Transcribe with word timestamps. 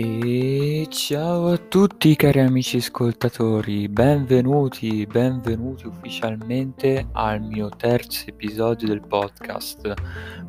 E 0.00 0.86
ciao 0.90 1.48
a 1.48 1.56
tutti 1.56 2.14
cari 2.14 2.38
amici 2.38 2.76
ascoltatori, 2.76 3.88
benvenuti, 3.88 5.04
benvenuti 5.04 5.88
ufficialmente 5.88 7.08
al 7.14 7.40
mio 7.40 7.68
terzo 7.68 8.26
episodio 8.28 8.86
del 8.86 9.04
podcast. 9.04 9.94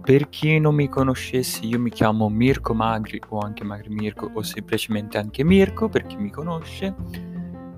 Per 0.04 0.30
chi 0.30 0.60
non 0.60 0.76
mi 0.76 0.88
conoscesse, 0.88 1.66
io 1.66 1.80
mi 1.80 1.90
chiamo 1.90 2.30
Mirko 2.30 2.76
Magri 2.76 3.20
o 3.30 3.40
anche 3.40 3.64
Magri 3.64 3.90
Mirko 3.90 4.30
o 4.32 4.44
semplicemente 4.44 5.18
anche 5.18 5.44
Mirko 5.44 5.90
per 5.90 6.06
chi 6.06 6.18
mi 6.18 6.30
conosce. 6.30 6.94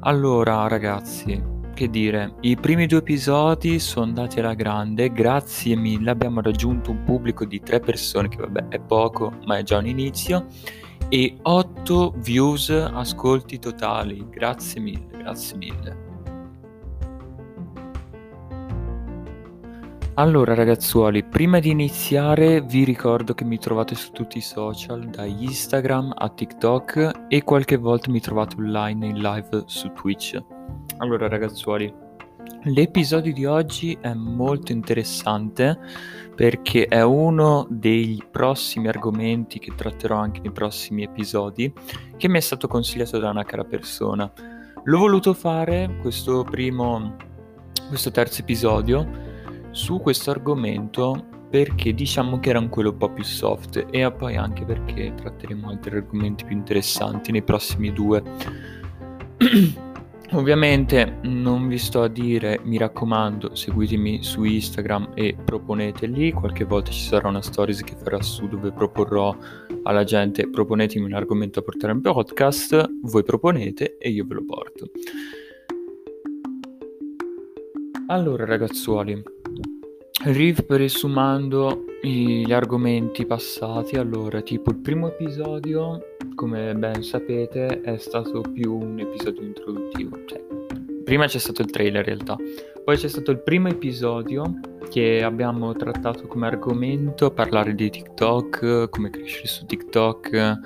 Allora 0.01 0.67
ragazzi, 0.67 1.41
che 1.73 1.89
dire, 1.89 2.33
i 2.41 2.57
primi 2.57 2.85
due 2.85 2.99
episodi 2.99 3.79
sono 3.79 4.07
andati 4.07 4.41
alla 4.41 4.55
grande, 4.55 5.09
grazie 5.13 5.77
mille, 5.77 6.11
abbiamo 6.11 6.41
raggiunto 6.41 6.91
un 6.91 7.01
pubblico 7.05 7.45
di 7.45 7.61
tre 7.61 7.79
persone 7.79 8.27
che 8.27 8.35
vabbè 8.35 8.67
è 8.67 8.79
poco 8.81 9.37
ma 9.45 9.57
è 9.57 9.63
già 9.63 9.77
un 9.77 9.87
inizio 9.87 10.47
e 11.13 11.37
8 11.41 12.13
views 12.19 12.69
ascolti 12.69 13.59
totali. 13.59 14.25
Grazie 14.29 14.79
mille, 14.79 15.07
grazie 15.17 15.57
mille. 15.57 16.09
Allora 20.13 20.53
ragazzuoli, 20.53 21.23
prima 21.23 21.59
di 21.59 21.69
iniziare 21.69 22.61
vi 22.61 22.85
ricordo 22.85 23.33
che 23.33 23.43
mi 23.43 23.57
trovate 23.57 23.93
su 23.95 24.11
tutti 24.11 24.37
i 24.37 24.41
social, 24.41 25.09
da 25.09 25.25
Instagram 25.25 26.13
a 26.15 26.29
TikTok 26.29 27.25
e 27.27 27.43
qualche 27.43 27.75
volta 27.75 28.09
mi 28.09 28.21
trovate 28.21 28.55
online 28.57 29.07
in 29.07 29.17
live 29.17 29.63
su 29.65 29.91
Twitch. 29.91 30.41
Allora 30.97 31.27
ragazzuoli, 31.27 31.93
l'episodio 32.63 33.33
di 33.33 33.45
oggi 33.45 33.97
è 33.99 34.13
molto 34.13 34.71
interessante 34.71 35.79
perché 36.35 36.85
è 36.85 37.01
uno 37.01 37.65
dei 37.69 38.23
prossimi 38.29 38.87
argomenti 38.87 39.59
che 39.59 39.73
tratterò 39.75 40.17
anche 40.17 40.41
nei 40.41 40.51
prossimi 40.51 41.03
episodi 41.03 41.71
che 42.17 42.27
mi 42.27 42.37
è 42.37 42.41
stato 42.41 42.67
consigliato 42.67 43.19
da 43.19 43.29
una 43.29 43.43
cara 43.43 43.63
persona. 43.63 44.31
L'ho 44.83 44.97
voluto 44.97 45.33
fare 45.33 45.97
questo 46.01 46.43
primo, 46.43 47.15
questo 47.87 48.11
terzo 48.11 48.41
episodio 48.41 49.29
su 49.71 49.99
questo 49.99 50.31
argomento 50.31 51.25
perché 51.49 51.93
diciamo 51.93 52.39
che 52.39 52.49
era 52.49 52.65
quello 52.67 52.91
un 52.91 52.97
po' 52.97 53.11
più 53.11 53.23
soft 53.23 53.87
e 53.91 54.11
poi 54.11 54.37
anche 54.37 54.63
perché 54.63 55.13
tratteremo 55.13 55.69
altri 55.69 55.97
argomenti 55.97 56.45
più 56.45 56.55
interessanti 56.55 57.31
nei 57.31 57.43
prossimi 57.43 57.91
due. 57.91 58.23
Ovviamente 60.33 61.19
non 61.23 61.67
vi 61.67 61.77
sto 61.77 62.03
a 62.03 62.07
dire, 62.07 62.61
mi 62.63 62.77
raccomando, 62.77 63.53
seguitemi 63.53 64.23
su 64.23 64.43
Instagram 64.43 65.11
e 65.13 65.35
proponete 65.43 66.07
lì, 66.07 66.31
qualche 66.31 66.63
volta 66.63 66.89
ci 66.89 67.01
sarà 67.01 67.27
una 67.27 67.41
stories 67.41 67.83
che 67.83 67.95
farò 68.01 68.21
su 68.21 68.47
dove 68.47 68.71
proporrò 68.71 69.35
alla 69.83 70.05
gente, 70.05 70.49
proponetemi 70.49 71.05
un 71.05 71.13
argomento 71.13 71.59
a 71.59 71.63
portare 71.63 71.91
in 71.91 71.99
podcast, 71.99 72.89
voi 73.01 73.23
proponete 73.23 73.97
e 73.97 74.09
io 74.09 74.25
ve 74.25 74.33
lo 74.35 74.45
porto. 74.45 74.89
Allora 78.07 78.45
ragazzuoli, 78.45 79.21
riassumando 80.23 81.83
gli 82.01 82.51
argomenti 82.53 83.25
passati, 83.25 83.97
allora 83.97 84.41
tipo 84.41 84.71
il 84.71 84.77
primo 84.77 85.09
episodio 85.09 86.10
come 86.35 86.73
ben 86.75 87.03
sapete, 87.03 87.81
è 87.81 87.97
stato 87.97 88.41
più 88.41 88.75
un 88.75 88.99
episodio 88.99 89.43
introduttivo. 89.43 90.17
Cioè, 90.25 90.41
prima 91.03 91.25
c'è 91.25 91.39
stato 91.39 91.61
il 91.61 91.69
trailer 91.69 92.07
in 92.07 92.15
realtà, 92.15 92.37
poi 92.83 92.97
c'è 92.97 93.07
stato 93.07 93.31
il 93.31 93.39
primo 93.39 93.67
episodio 93.67 94.59
che 94.89 95.23
abbiamo 95.23 95.73
trattato 95.73 96.27
come 96.27 96.47
argomento, 96.47 97.31
parlare 97.31 97.75
di 97.75 97.89
TikTok, 97.89 98.89
come 98.89 99.09
crescere 99.09 99.47
su 99.47 99.65
TikTok 99.65 100.59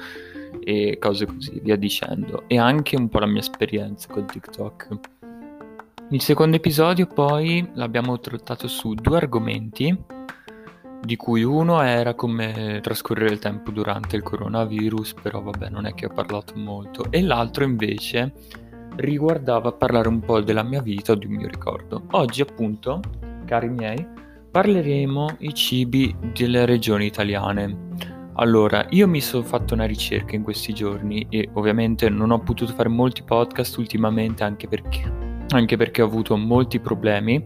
e 0.64 0.98
cose 1.00 1.26
così, 1.26 1.60
via 1.62 1.76
dicendo. 1.76 2.44
E 2.48 2.58
anche 2.58 2.96
un 2.96 3.10
po' 3.10 3.20
la 3.20 3.28
mia 3.28 3.42
esperienza 3.42 4.12
con 4.12 4.26
TikTok. 4.26 4.88
Il 6.10 6.22
secondo 6.22 6.56
episodio 6.56 7.08
poi 7.08 7.68
l'abbiamo 7.74 8.20
trattato 8.20 8.68
su 8.68 8.94
due 8.94 9.18
argomenti 9.18 9.96
di 11.06 11.16
cui 11.16 11.44
uno 11.44 11.82
era 11.82 12.16
come 12.16 12.80
trascorrere 12.82 13.32
il 13.32 13.40
tempo 13.40 13.72
durante 13.72 14.16
il 14.16 14.24
coronavirus, 14.24 15.14
però 15.22 15.42
vabbè 15.42 15.70
non 15.70 15.86
è 15.86 15.94
che 15.94 16.08
ho 16.08 16.14
parlato 16.14 16.54
molto, 16.58 17.06
e 17.12 17.22
l'altro 17.22 17.64
invece 17.64 18.34
riguardava 18.98 19.72
parlare 19.72 20.08
un 20.08 20.20
po' 20.20 20.42
della 20.42 20.64
mia 20.64 20.82
vita 20.82 21.12
o 21.12 21.16
di 21.16 21.28
un 21.28 21.34
mio 21.34 21.48
ricordo. 21.48 22.04
Oggi 22.12 22.42
appunto, 22.42 23.00
cari 23.46 23.70
miei, 23.70 24.06
parleremo 24.50 25.36
i 25.40 25.54
cibi 25.54 26.16
delle 26.34 26.66
regioni 26.66 27.06
italiane. 27.06 27.84
Allora, 28.38 28.86
io 28.90 29.08
mi 29.08 29.22
sono 29.22 29.44
fatto 29.44 29.74
una 29.74 29.86
ricerca 29.86 30.36
in 30.36 30.44
questi 30.44 30.74
giorni 30.74 31.26
e 31.30 31.50
ovviamente 31.54 32.10
non 32.10 32.32
ho 32.32 32.40
potuto 32.40 32.74
fare 32.74 32.90
molti 32.90 33.24
podcast 33.24 33.78
ultimamente 33.78 34.44
anche 34.44 34.68
perché, 34.68 35.10
anche 35.50 35.78
perché 35.78 36.02
ho 36.02 36.06
avuto 36.06 36.36
molti 36.36 36.80
problemi 36.80 37.44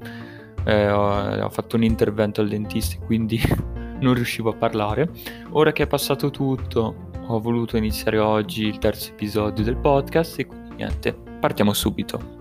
eh, 0.69 0.91
ho, 0.91 1.43
ho, 1.45 1.49
fatto 1.49 1.75
un 1.75 1.83
intervento 1.83 2.41
al 2.41 2.47
dentista 2.47 2.95
e 2.95 3.05
quindi 3.05 3.41
non 3.99 4.13
riuscivo 4.13 4.51
a 4.51 4.55
parlare. 4.55 5.09
Ora 5.51 5.71
che 5.71 5.83
è 5.83 5.87
passato 5.87 6.29
tutto, 6.29 7.09
ho 7.25 7.39
voluto 7.39 7.75
iniziare 7.75 8.19
oggi 8.19 8.67
il 8.67 8.77
terzo 8.77 9.11
episodio 9.11 9.63
del 9.63 9.77
podcast 9.77 10.39
e 10.39 10.45
quindi 10.45 10.75
niente, 10.75 11.13
partiamo 11.13 11.73
subito. 11.73 12.37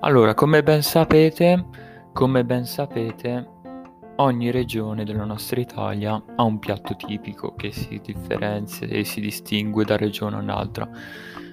Allora, 0.00 0.34
come 0.34 0.62
ben 0.62 0.82
sapete, 0.82 1.66
come 2.12 2.44
ben 2.44 2.64
sapete, 2.64 3.48
ogni 4.16 4.50
regione 4.50 5.04
della 5.04 5.24
nostra 5.24 5.60
Italia 5.60 6.22
ha 6.36 6.42
un 6.42 6.58
piatto 6.58 6.96
tipico 6.96 7.54
che 7.54 7.70
si 7.70 8.00
differenzia 8.02 8.86
e 8.86 9.04
si 9.04 9.20
distingue 9.20 9.84
da 9.84 9.96
regione 9.96 10.36
a 10.36 10.40
un'altra. 10.40 10.88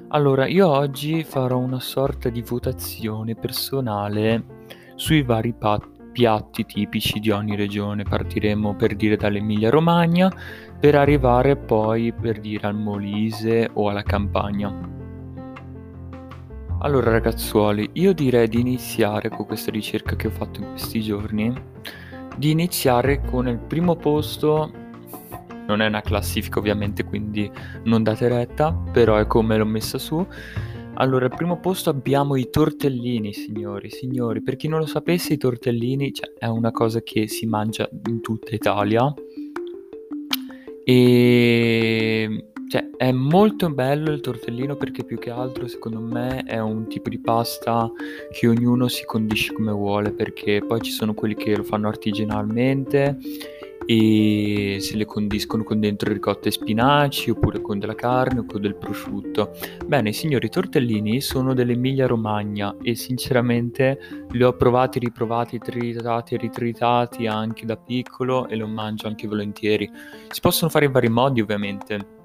Allora, 0.10 0.48
io 0.48 0.70
oggi 0.70 1.26
farò 1.26 1.58
una 1.58 1.82
sorta 1.82 2.30
di 2.30 2.42
votazione 2.42 3.36
personale 3.36 4.42
sui 4.96 5.22
vari 5.22 5.54
pa- 5.54 5.82
piatti 6.14 6.66
tipici 6.66 7.20
di 7.20 7.30
ogni 7.30 7.58
regione. 7.58 8.04
Partiremo 8.04 8.74
per 8.76 8.96
dire 8.96 9.18
dall'Emilia 9.18 9.70
Romagna 9.70 10.32
per 10.80 10.96
arrivare 10.96 11.58
poi 11.58 12.14
per 12.14 12.40
dire 12.40 12.68
al 12.68 12.76
Molise 12.76 13.70
o 13.74 13.90
alla 13.90 14.04
Campania. 14.04 14.74
Allora 16.80 17.12
ragazzuoli, 17.12 17.90
io 17.94 18.14
direi 18.14 18.48
di 18.48 18.62
iniziare 18.62 19.28
con 19.28 19.46
questa 19.46 19.72
ricerca 19.72 20.16
che 20.16 20.28
ho 20.28 20.32
fatto 20.32 20.62
in 20.62 20.70
questi 20.70 21.02
giorni, 21.02 21.54
di 22.38 22.52
iniziare 22.52 23.22
con 23.26 23.50
il 23.50 23.58
primo 23.58 23.98
posto 23.98 24.72
non 25.68 25.82
è 25.82 25.88
una 25.88 26.02
classifica 26.02 26.60
ovviamente, 26.60 27.04
quindi 27.04 27.50
non 27.84 28.04
date 28.04 28.28
retta, 28.28 28.74
però 28.74 29.18
è 29.18 29.28
come 29.28 29.58
l'ho 29.58 29.66
messa 29.66 29.98
su. 29.98 30.26
Allora, 31.00 31.26
al 31.26 31.36
primo 31.36 31.60
posto 31.60 31.92
abbiamo 31.92 32.36
i 32.36 32.50
tortellini, 32.50 33.32
signori, 33.32 33.92
signori. 33.92 34.42
Per 34.42 34.56
chi 34.56 34.68
non 34.68 34.80
lo 34.80 34.88
sapesse, 34.88 35.34
i 35.34 35.38
tortellini 35.38 36.12
cioè, 36.12 36.34
è 36.40 36.48
una 36.48 36.72
cosa 36.72 37.02
che 37.02 37.28
si 37.28 37.46
mangia 37.46 37.88
in 38.08 38.22
tutta 38.22 38.56
Italia. 38.56 39.14
E 40.84 42.46
cioè, 42.70 42.90
è 42.98 43.12
molto 43.12 43.70
bello 43.70 44.12
il 44.12 44.22
tortellino 44.22 44.76
perché 44.76 45.04
più 45.04 45.18
che 45.18 45.30
altro, 45.30 45.68
secondo 45.68 46.00
me, 46.00 46.44
è 46.44 46.60
un 46.60 46.88
tipo 46.88 47.10
di 47.10 47.20
pasta 47.20 47.90
che 48.32 48.48
ognuno 48.48 48.88
si 48.88 49.06
condisce 49.06 49.54
come 49.54 49.72
vuole, 49.72 50.12
perché 50.12 50.62
poi 50.66 50.82
ci 50.82 50.92
sono 50.92 51.14
quelli 51.14 51.36
che 51.36 51.56
lo 51.56 51.64
fanno 51.64 51.88
artigianalmente 51.88 53.18
e 53.90 54.80
se 54.82 54.98
le 54.98 55.06
condiscono 55.06 55.64
con 55.64 55.80
dentro 55.80 56.12
ricotta 56.12 56.50
e 56.50 56.52
spinaci 56.52 57.30
oppure 57.30 57.62
con 57.62 57.80
della 57.80 57.96
carne 57.96 58.42
o 58.42 58.46
con 58.46 58.60
del 58.60 58.76
prosciutto. 58.76 59.52
Bene, 59.86 60.12
signori, 60.12 60.48
i 60.48 60.50
tortellini 60.50 61.22
sono 61.22 61.54
dell'Emilia 61.54 62.06
Romagna 62.06 62.76
e 62.82 62.96
sinceramente 62.96 64.26
li 64.32 64.44
ho 64.44 64.52
provati, 64.58 65.00
riprovati, 65.00 65.58
tritati 65.58 66.36
e 66.36 66.38
ritritati 66.38 67.28
anche 67.28 67.66
da 67.66 67.78
piccolo 67.78 68.50
e 68.50 68.58
lo 68.58 68.68
mangio 68.68 69.08
anche 69.08 69.26
volentieri. 69.26 69.90
Si 70.30 70.42
possono 70.42 70.70
fare 70.70 70.86
in 70.86 70.92
vari 70.92 71.08
modi 71.08 71.40
ovviamente. 71.40 72.17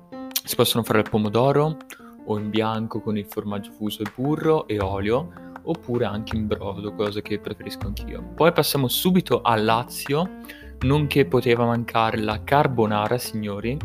Si 0.45 0.57
possono 0.57 0.83
fare 0.83 0.99
al 0.99 1.09
pomodoro 1.09 1.77
o 2.25 2.39
in 2.39 2.51
bianco 2.51 3.01
con 3.01 3.17
il 3.17 3.27
formaggio 3.27 3.73
fuso 3.73 4.03
e 4.03 4.07
burro 4.15 4.67
e 4.67 4.81
olio 4.81 5.33
oppure 5.65 6.05
anche 6.05 6.37
in 6.37 6.47
brodo, 6.47 6.95
cosa 6.95 7.21
che 7.21 7.39
preferisco 7.39 7.87
anch'io. 7.87 8.23
Poi 8.35 8.53
passiamo 8.53 8.89
subito 8.89 9.43
al 9.43 9.65
Lazio 9.65 10.39
nonché 10.81 11.27
poteva 11.27 11.65
mancare 11.65 12.19
la 12.19 12.43
carbonara, 12.43 13.17
signori, 13.19 13.77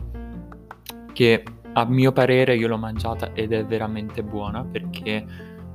che 1.14 1.44
a 1.74 1.86
mio 1.86 2.12
parere 2.12 2.56
io 2.56 2.68
l'ho 2.68 2.78
mangiata 2.78 3.34
ed 3.34 3.54
è 3.54 3.64
veramente 3.64 4.24
buona 4.24 4.64
perché 4.64 5.26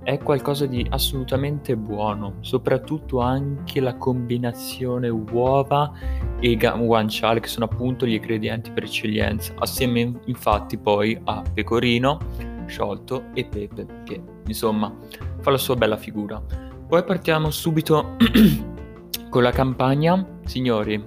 è 0.05 0.19
qualcosa 0.19 0.67
di 0.67 0.85
assolutamente 0.91 1.77
buono, 1.77 2.37
soprattutto 2.41 3.21
anche 3.21 3.81
la 3.81 3.97
combinazione 3.97 5.09
uova 5.09 5.93
e 6.41 6.57
guanciale 6.57 7.41
che 7.41 7.49
sono 7.49 7.67
appunto 7.67 8.05
gli 8.05 8.15
ingredienti 8.15 8.73
per 8.73 8.85
eccellenza, 8.85 9.55
assieme 9.59 10.21
infatti 10.25 10.77
poi 10.77 11.19
a 11.25 11.43
pecorino 11.53 12.19
sciolto 12.67 13.27
e 13.35 13.45
pepe 13.45 13.87
che 14.05 14.23
insomma 14.47 14.93
fa 15.41 15.51
la 15.51 15.59
sua 15.59 15.77
bella 15.77 15.97
figura. 15.97 16.43
Poi 16.87 17.05
partiamo 17.05 17.51
subito 17.51 18.17
con 19.31 19.43
la 19.43 19.53
campagna, 19.53 20.27
signori, 20.45 21.03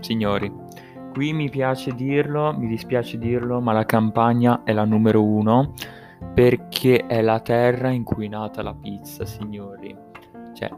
signori, 0.00 0.52
qui 1.12 1.32
mi 1.32 1.50
piace 1.50 1.94
dirlo, 1.94 2.54
mi 2.56 2.68
dispiace 2.68 3.18
dirlo, 3.18 3.60
ma 3.60 3.72
la 3.72 3.84
campagna 3.84 4.62
è 4.62 4.72
la 4.72 4.84
numero 4.84 5.22
uno 5.24 5.74
perché 6.34 7.06
è 7.06 7.22
la 7.22 7.40
terra 7.40 7.90
in 7.90 8.04
cui 8.04 8.26
è 8.26 8.28
nata 8.28 8.62
la 8.62 8.74
pizza, 8.74 9.24
signori. 9.24 9.96
Cioè, 10.54 10.70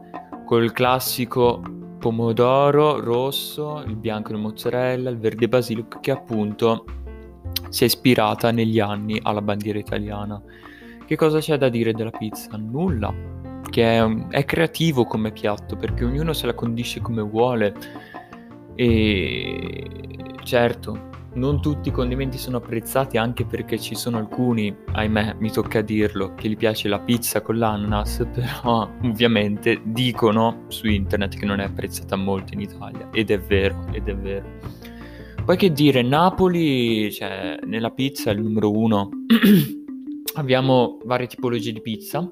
col 0.45 0.71
classico 0.71 1.61
pomodoro 1.99 2.99
rosso, 2.99 3.83
il 3.85 3.95
bianco 3.95 4.33
di 4.33 4.39
mozzarella, 4.39 5.09
il 5.09 5.17
verde 5.17 5.47
basilico 5.47 5.99
che 5.99 6.11
appunto 6.11 6.85
si 7.69 7.83
è 7.83 7.87
ispirata 7.87 8.51
negli 8.51 8.79
anni 8.79 9.19
alla 9.21 9.41
bandiera 9.41 9.77
italiana. 9.77 10.41
Che 11.05 11.15
cosa 11.15 11.39
c'è 11.39 11.57
da 11.57 11.69
dire 11.69 11.93
della 11.93 12.11
pizza? 12.11 12.55
Nulla. 12.57 13.13
Che 13.69 13.97
è, 13.97 14.27
è 14.29 14.45
creativo 14.45 15.05
come 15.05 15.31
piatto 15.31 15.75
perché 15.75 16.05
ognuno 16.05 16.33
se 16.33 16.45
la 16.45 16.53
condisce 16.53 17.01
come 17.01 17.21
vuole. 17.21 17.73
E 18.75 19.87
certo, 20.43 21.08
non 21.33 21.61
tutti 21.61 21.89
i 21.89 21.91
condimenti 21.91 22.37
sono 22.37 22.57
apprezzati 22.57 23.17
anche 23.17 23.45
perché 23.45 23.79
ci 23.79 23.95
sono 23.95 24.17
alcuni, 24.17 24.75
ahimè, 24.91 25.35
mi 25.39 25.51
tocca 25.51 25.81
dirlo, 25.81 26.33
che 26.35 26.49
gli 26.49 26.57
piace 26.57 26.87
la 26.87 26.99
pizza 26.99 27.41
con 27.41 27.57
l'ananas, 27.57 28.27
però 28.33 28.89
ovviamente 29.03 29.81
dicono 29.83 30.65
su 30.67 30.87
internet 30.87 31.37
che 31.37 31.45
non 31.45 31.59
è 31.59 31.65
apprezzata 31.65 32.15
molto 32.15 32.53
in 32.53 32.61
Italia 32.61 33.09
ed 33.11 33.31
è 33.31 33.39
vero, 33.39 33.85
ed 33.91 34.07
è 34.07 34.15
vero. 34.15 34.47
Poi 35.45 35.57
che 35.57 35.71
dire, 35.71 36.03
Napoli, 36.03 37.11
cioè, 37.11 37.57
nella 37.65 37.89
pizza 37.89 38.29
è 38.29 38.33
il 38.33 38.41
numero 38.41 38.71
uno. 38.71 39.09
abbiamo 40.35 40.99
varie 41.05 41.27
tipologie 41.27 41.71
di 41.71 41.81
pizza. 41.81 42.27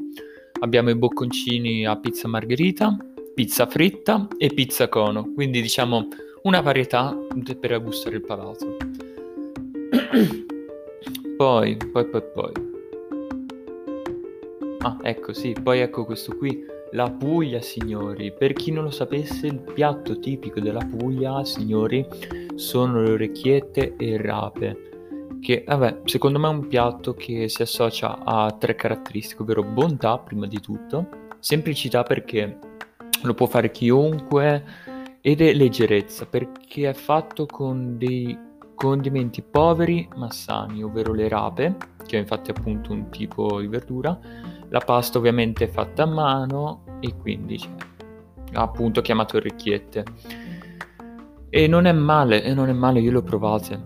Abbiamo 0.60 0.90
i 0.90 0.96
bocconcini 0.96 1.86
a 1.86 1.98
pizza 2.00 2.28
margherita, 2.28 2.96
pizza 3.34 3.68
fritta 3.68 4.28
e 4.38 4.54
pizza 4.54 4.88
cono. 4.88 5.32
Quindi 5.34 5.62
diciamo 5.62 6.08
una 6.48 6.62
varietà 6.62 7.14
per 7.60 7.84
gustare 7.84 8.16
il 8.16 8.22
palato. 8.22 8.78
poi, 11.36 11.76
poi, 11.92 12.06
poi, 12.06 12.24
poi. 12.34 12.52
Ah, 14.80 14.98
ecco, 15.02 15.34
sì, 15.34 15.54
poi 15.62 15.82
ecco 15.82 16.06
questo 16.06 16.38
qui, 16.38 16.64
la 16.94 17.12
Puglia, 17.12 17.60
signori. 17.60 18.32
Per 18.32 18.54
chi 18.54 18.72
non 18.72 18.86
lo 18.86 18.92
sapesse, 18.92 19.48
il 19.48 19.60
piatto 19.60 20.20
tipico 20.20 20.62
della 20.62 20.88
Puglia, 20.90 21.44
signori, 21.44 22.08
sono 22.56 23.02
le 23.02 23.12
orecchiette 23.12 23.96
e 23.98 24.12
il 24.12 24.20
rape. 24.20 24.86
Che, 25.42 25.66
vabbè, 25.68 26.04
secondo 26.06 26.40
me 26.40 26.48
è 26.48 26.52
un 26.52 26.68
piatto 26.68 27.14
che 27.14 27.50
si 27.50 27.62
associa 27.62 28.24
a 28.24 28.56
tre 28.58 28.76
caratteristiche, 28.76 29.42
ovvero 29.42 29.64
bontà, 29.64 30.18
prima 30.18 30.48
di 30.48 30.62
tutto, 30.62 31.10
semplicità 31.40 32.04
perché 32.04 32.58
lo 33.24 33.34
può 33.34 33.48
fare 33.48 33.70
chiunque, 33.70 34.64
ed 35.28 35.42
è 35.42 35.52
leggerezza 35.52 36.26
perché 36.26 36.88
è 36.88 36.94
fatto 36.94 37.48
con 37.48 37.98
dei 37.98 38.40
condimenti 38.76 39.42
poveri 39.42 40.08
ma 40.16 40.32
sani, 40.32 40.82
ovvero 40.82 41.12
le 41.12 41.28
rape, 41.28 41.76
che 42.06 42.16
è 42.16 42.20
infatti 42.22 42.50
appunto 42.50 42.94
un 42.94 43.10
tipo 43.10 43.60
di 43.60 43.68
verdura, 43.68 44.18
la 44.70 44.80
pasta 44.80 45.18
ovviamente 45.18 45.66
è 45.66 45.68
fatta 45.68 46.04
a 46.04 46.06
mano 46.06 47.00
e 47.02 47.14
quindi 47.18 47.58
cioè, 47.58 47.70
appunto 48.54 49.02
chiamato 49.02 49.36
orecchiette. 49.36 50.06
E 51.50 51.68
non 51.68 51.88
è 51.88 51.92
male, 51.92 52.42
e 52.42 52.54
non 52.54 52.70
è 52.70 52.74
male, 52.74 53.02
io 53.02 53.12
le 53.12 53.18
ho 53.18 53.24
provate. 53.24 53.78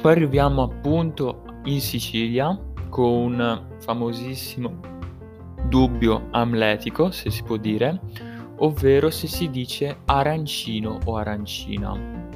Poi 0.00 0.12
arriviamo 0.12 0.62
appunto 0.62 1.42
in 1.64 1.82
Sicilia 1.82 2.58
con 2.88 3.34
un 3.34 3.66
famosissimo 3.80 4.80
dubbio 5.68 6.28
amletico, 6.30 7.10
se 7.10 7.30
si 7.30 7.42
può 7.42 7.58
dire, 7.58 8.00
ovvero 8.58 9.10
se 9.10 9.26
si 9.26 9.50
dice 9.50 9.98
arancino 10.04 10.98
o 11.04 11.16
arancina. 11.16 12.26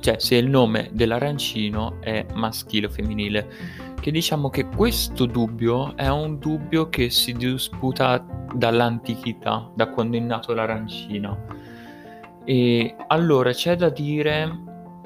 Cioè 0.00 0.18
se 0.18 0.36
il 0.36 0.48
nome 0.48 0.90
dell'arancino 0.92 2.00
è 2.00 2.26
maschile 2.34 2.86
o 2.86 2.90
femminile. 2.90 3.48
Che 4.00 4.10
diciamo 4.10 4.50
che 4.50 4.66
questo 4.66 5.24
dubbio 5.24 5.96
è 5.96 6.08
un 6.10 6.38
dubbio 6.38 6.90
che 6.90 7.08
si 7.08 7.32
disputa 7.32 8.24
dall'antichità, 8.54 9.70
da 9.74 9.88
quando 9.88 10.18
è 10.18 10.20
nato 10.20 10.52
l'arancino. 10.52 11.46
E 12.44 12.94
allora 13.06 13.52
c'è 13.52 13.76
da 13.76 13.88
dire, 13.88 14.60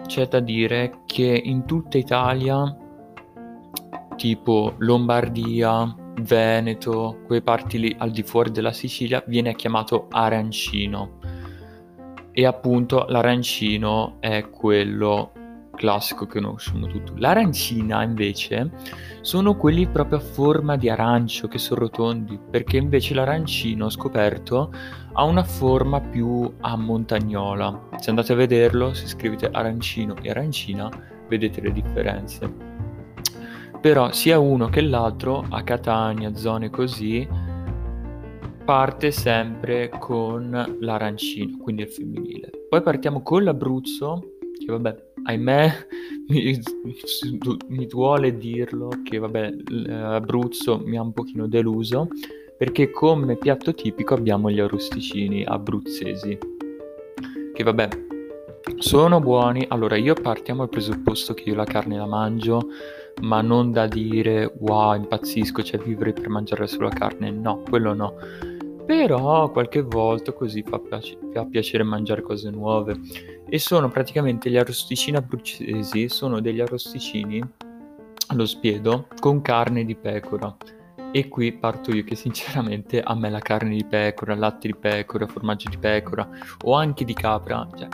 c'è 0.06 0.26
da 0.26 0.40
dire 0.40 1.02
che 1.06 1.40
in 1.44 1.64
tutta 1.64 1.96
Italia, 1.96 2.76
tipo 4.16 4.74
Lombardia, 4.78 5.94
Veneto, 6.20 7.20
quelle 7.26 7.42
parti 7.42 7.78
lì 7.78 7.94
al 7.98 8.10
di 8.10 8.22
fuori 8.22 8.50
della 8.50 8.72
Sicilia, 8.72 9.22
viene 9.26 9.54
chiamato 9.54 10.06
arancino. 10.10 11.18
E 12.32 12.46
appunto 12.46 13.06
l'arancino 13.08 14.16
è 14.20 14.48
quello 14.48 15.32
classico 15.78 16.26
che 16.26 16.40
conosciamo 16.40 16.86
tutti. 16.86 17.12
L'arancina 17.16 18.02
invece 18.02 18.70
sono 19.22 19.56
quelli 19.56 19.86
proprio 19.86 20.18
a 20.18 20.20
forma 20.20 20.76
di 20.76 20.90
arancio 20.90 21.48
che 21.48 21.58
sono 21.58 21.80
rotondi, 21.80 22.38
perché 22.50 22.76
invece 22.76 23.14
l'arancino 23.14 23.88
scoperto 23.88 24.72
ha 25.12 25.22
una 25.22 25.44
forma 25.44 26.00
più 26.00 26.52
a 26.60 26.76
montagnola. 26.76 27.88
Se 27.98 28.10
andate 28.10 28.32
a 28.32 28.36
vederlo, 28.36 28.92
se 28.92 29.06
scrivete 29.06 29.48
arancino 29.50 30.16
e 30.20 30.30
arancina, 30.30 30.90
vedete 31.28 31.60
le 31.60 31.72
differenze. 31.72 32.67
Però 33.80 34.12
sia 34.12 34.38
uno 34.38 34.68
che 34.68 34.80
l'altro, 34.80 35.44
a 35.48 35.62
Catania, 35.62 36.34
zone 36.34 36.68
così, 36.68 37.26
parte 38.64 39.10
sempre 39.12 39.88
con 39.98 40.76
l'arancino, 40.80 41.56
quindi 41.58 41.82
il 41.82 41.88
femminile. 41.88 42.50
Poi 42.68 42.82
partiamo 42.82 43.22
con 43.22 43.44
l'Abruzzo, 43.44 44.34
che 44.58 44.66
vabbè, 44.66 45.04
ahimè, 45.22 45.72
mi, 46.28 46.60
mi 47.68 47.86
duole 47.86 48.36
dirlo, 48.36 48.90
che 49.04 49.18
vabbè, 49.18 49.54
l'Abruzzo 49.68 50.82
mi 50.84 50.98
ha 50.98 51.02
un 51.02 51.12
pochino 51.12 51.46
deluso, 51.46 52.08
perché 52.58 52.90
come 52.90 53.36
piatto 53.36 53.72
tipico 53.72 54.14
abbiamo 54.14 54.50
gli 54.50 54.60
arrosticini 54.60 55.44
abruzzesi, 55.44 56.36
che 57.54 57.62
vabbè, 57.62 57.88
sono 58.78 59.20
buoni. 59.20 59.64
Allora, 59.68 59.96
io 59.96 60.14
partiamo 60.14 60.60
dal 60.60 60.68
presupposto 60.68 61.32
che 61.34 61.44
io 61.44 61.54
la 61.54 61.64
carne 61.64 61.96
la 61.96 62.06
mangio, 62.06 62.68
ma 63.20 63.40
non 63.40 63.72
da 63.72 63.86
dire 63.86 64.52
wow, 64.58 64.94
impazzisco, 64.94 65.62
cioè 65.62 65.80
vivere 65.80 66.12
per 66.12 66.28
mangiare 66.28 66.66
solo 66.66 66.88
carne, 66.88 67.30
no, 67.30 67.62
quello 67.68 67.94
no. 67.94 68.14
Però 68.86 69.50
qualche 69.50 69.82
volta 69.82 70.32
così 70.32 70.62
fa, 70.62 70.78
piace, 70.78 71.18
fa 71.32 71.44
piacere 71.44 71.82
mangiare 71.82 72.22
cose 72.22 72.50
nuove. 72.50 72.96
E 73.48 73.58
sono 73.58 73.90
praticamente 73.90 74.50
gli 74.50 74.56
arrosticini 74.56 75.16
abruzzesi, 75.16 76.08
sono 76.08 76.40
degli 76.40 76.60
arrosticini 76.60 77.42
allo 78.28 78.46
spiedo 78.46 79.08
con 79.20 79.42
carne 79.42 79.84
di 79.84 79.94
pecora. 79.94 80.56
E 81.10 81.28
qui 81.28 81.52
parto 81.52 81.94
io 81.94 82.04
che 82.04 82.14
sinceramente 82.14 83.00
a 83.00 83.14
me 83.14 83.30
la 83.30 83.40
carne 83.40 83.76
di 83.76 83.84
pecora, 83.84 84.34
latte 84.34 84.68
di 84.68 84.74
pecora, 84.74 85.26
formaggio 85.26 85.68
di 85.68 85.78
pecora 85.78 86.28
o 86.64 86.74
anche 86.74 87.04
di 87.04 87.14
capra, 87.14 87.66
cioè 87.76 87.88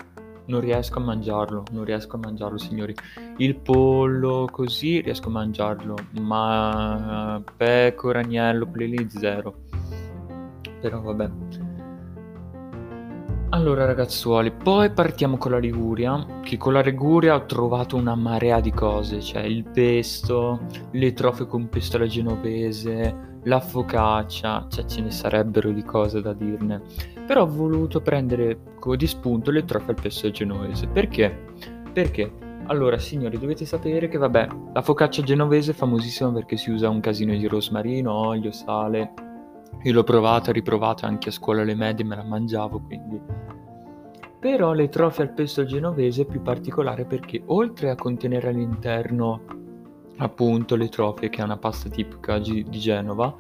non 0.47 0.61
riesco 0.61 0.99
a 0.99 1.03
mangiarlo, 1.03 1.65
non 1.73 1.85
riesco 1.85 2.17
a 2.17 2.19
mangiarlo, 2.19 2.59
signori. 2.59 2.95
Il 3.39 3.57
pollo 3.57 4.49
così 4.51 5.01
riesco 5.01 5.29
a 5.29 5.33
mangiarlo, 5.33 5.97
ma 6.21 7.43
pecora, 7.57 8.21
agnello, 8.21 8.67
quelli 8.67 8.99
lì 8.99 9.09
zero. 9.11 9.55
Però 10.81 11.01
vabbè. 11.01 11.31
Allora 13.51 13.85
ragazzuoli, 13.85 14.51
poi 14.51 14.91
partiamo 14.91 15.37
con 15.37 15.53
la 15.53 15.59
Liguria, 15.59 16.41
che 16.43 16.57
con 16.57 16.73
la 16.73 16.81
Liguria 16.81 17.37
ho 17.37 17.47
trovato 17.47 17.95
una 17.95 18.17
marea 18.17 18.59
di 18.59 18.73
cose, 18.73 19.21
cioè 19.21 19.43
il 19.43 19.63
pesto, 19.63 20.63
le 20.91 21.13
trofie 21.13 21.47
con 21.47 21.69
pesto 21.69 21.97
alla 21.97 22.07
genovese, 22.07 23.34
la 23.45 23.61
focaccia, 23.61 24.67
cioè 24.69 24.85
ce 24.85 25.01
ne 25.01 25.11
sarebbero 25.11 25.71
di 25.71 25.83
cose 25.83 26.21
da 26.21 26.33
dirne. 26.33 26.83
Però 27.27 27.43
ho 27.43 27.47
voluto 27.47 28.01
prendere 28.01 28.59
di 28.97 29.07
spunto 29.07 29.51
le 29.51 29.65
trofie 29.65 29.95
al 29.95 30.01
pesto 30.01 30.31
genovese. 30.31 30.87
Perché? 30.87 31.35
Perché? 31.93 32.33
Allora, 32.67 32.99
signori, 32.99 33.39
dovete 33.39 33.65
sapere 33.65 34.09
che, 34.09 34.19
vabbè, 34.19 34.49
la 34.73 34.83
focaccia 34.83 35.23
genovese 35.23 35.73
è 35.73 35.75
famosissima 35.75 36.33
perché 36.33 36.57
si 36.57 36.71
usa 36.71 36.89
un 36.89 37.01
casino 37.01 37.35
di 37.35 37.47
rosmarino, 37.47 38.13
olio, 38.13 38.53
sale. 38.53 39.13
Io 39.83 39.93
l'ho 39.93 40.05
provata, 40.05 40.51
riprovata 40.51 41.07
anche 41.07 41.29
a 41.29 41.33
scuola 41.33 41.63
alle 41.63 41.75
medie, 41.75 42.05
me 42.05 42.17
la 42.17 42.25
mangiavo, 42.25 42.81
quindi... 42.81 43.21
Però 44.41 44.73
le 44.73 44.89
trofie 44.91 45.25
al 45.25 45.33
pesto 45.33 45.65
genovese 45.65 46.23
è 46.23 46.27
più 46.27 46.43
particolare 46.43 47.07
perché 47.07 47.43
oltre 47.47 47.89
a 47.89 47.95
contenere 47.95 48.49
all'interno 48.49 49.41
appunto 50.19 50.77
le 50.77 50.89
trofie, 50.89 51.29
che 51.29 51.41
è 51.41 51.45
una 51.45 51.57
pasta 51.57 51.89
tipica 51.89 52.39
di 52.39 52.65
Genova, 52.71 53.35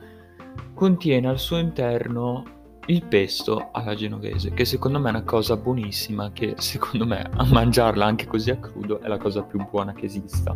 contiene 0.75 1.29
al 1.29 1.39
suo 1.39 1.59
interno 1.59 2.45
il 2.87 3.03
pesto 3.05 3.71
alla 3.73 3.95
genovese, 3.95 4.53
che 4.53 4.65
secondo 4.65 4.99
me 4.99 5.07
è 5.07 5.11
una 5.11 5.23
cosa 5.23 5.57
buonissima, 5.57 6.33
che 6.33 6.55
secondo 6.59 7.07
me 7.07 7.31
a 7.35 7.45
mangiarla 7.47 8.05
anche 8.05 8.27
così 8.27 8.51
a 8.51 8.57
crudo 8.57 9.01
è 9.01 9.09
la 9.09 9.17
cosa 9.17 9.43
più 9.43 9.65
buona 9.71 9.93
che 9.93 10.05
esista. 10.05 10.55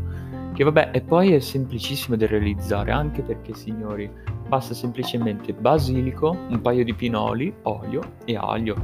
Che 0.53 0.65
vabbè, 0.65 0.91
e 0.93 1.01
poi 1.03 1.33
è 1.33 1.39
semplicissimo 1.39 2.17
da 2.17 2.27
realizzare, 2.27 2.91
anche 2.91 3.23
perché 3.23 3.55
signori, 3.55 4.11
basta 4.47 4.75
semplicemente 4.75 5.53
basilico, 5.55 6.37
un 6.49 6.61
paio 6.61 6.85
di 6.85 6.95
pinoli, 6.95 7.55
olio 7.63 8.17
e 8.25 8.37
aglio. 8.37 8.75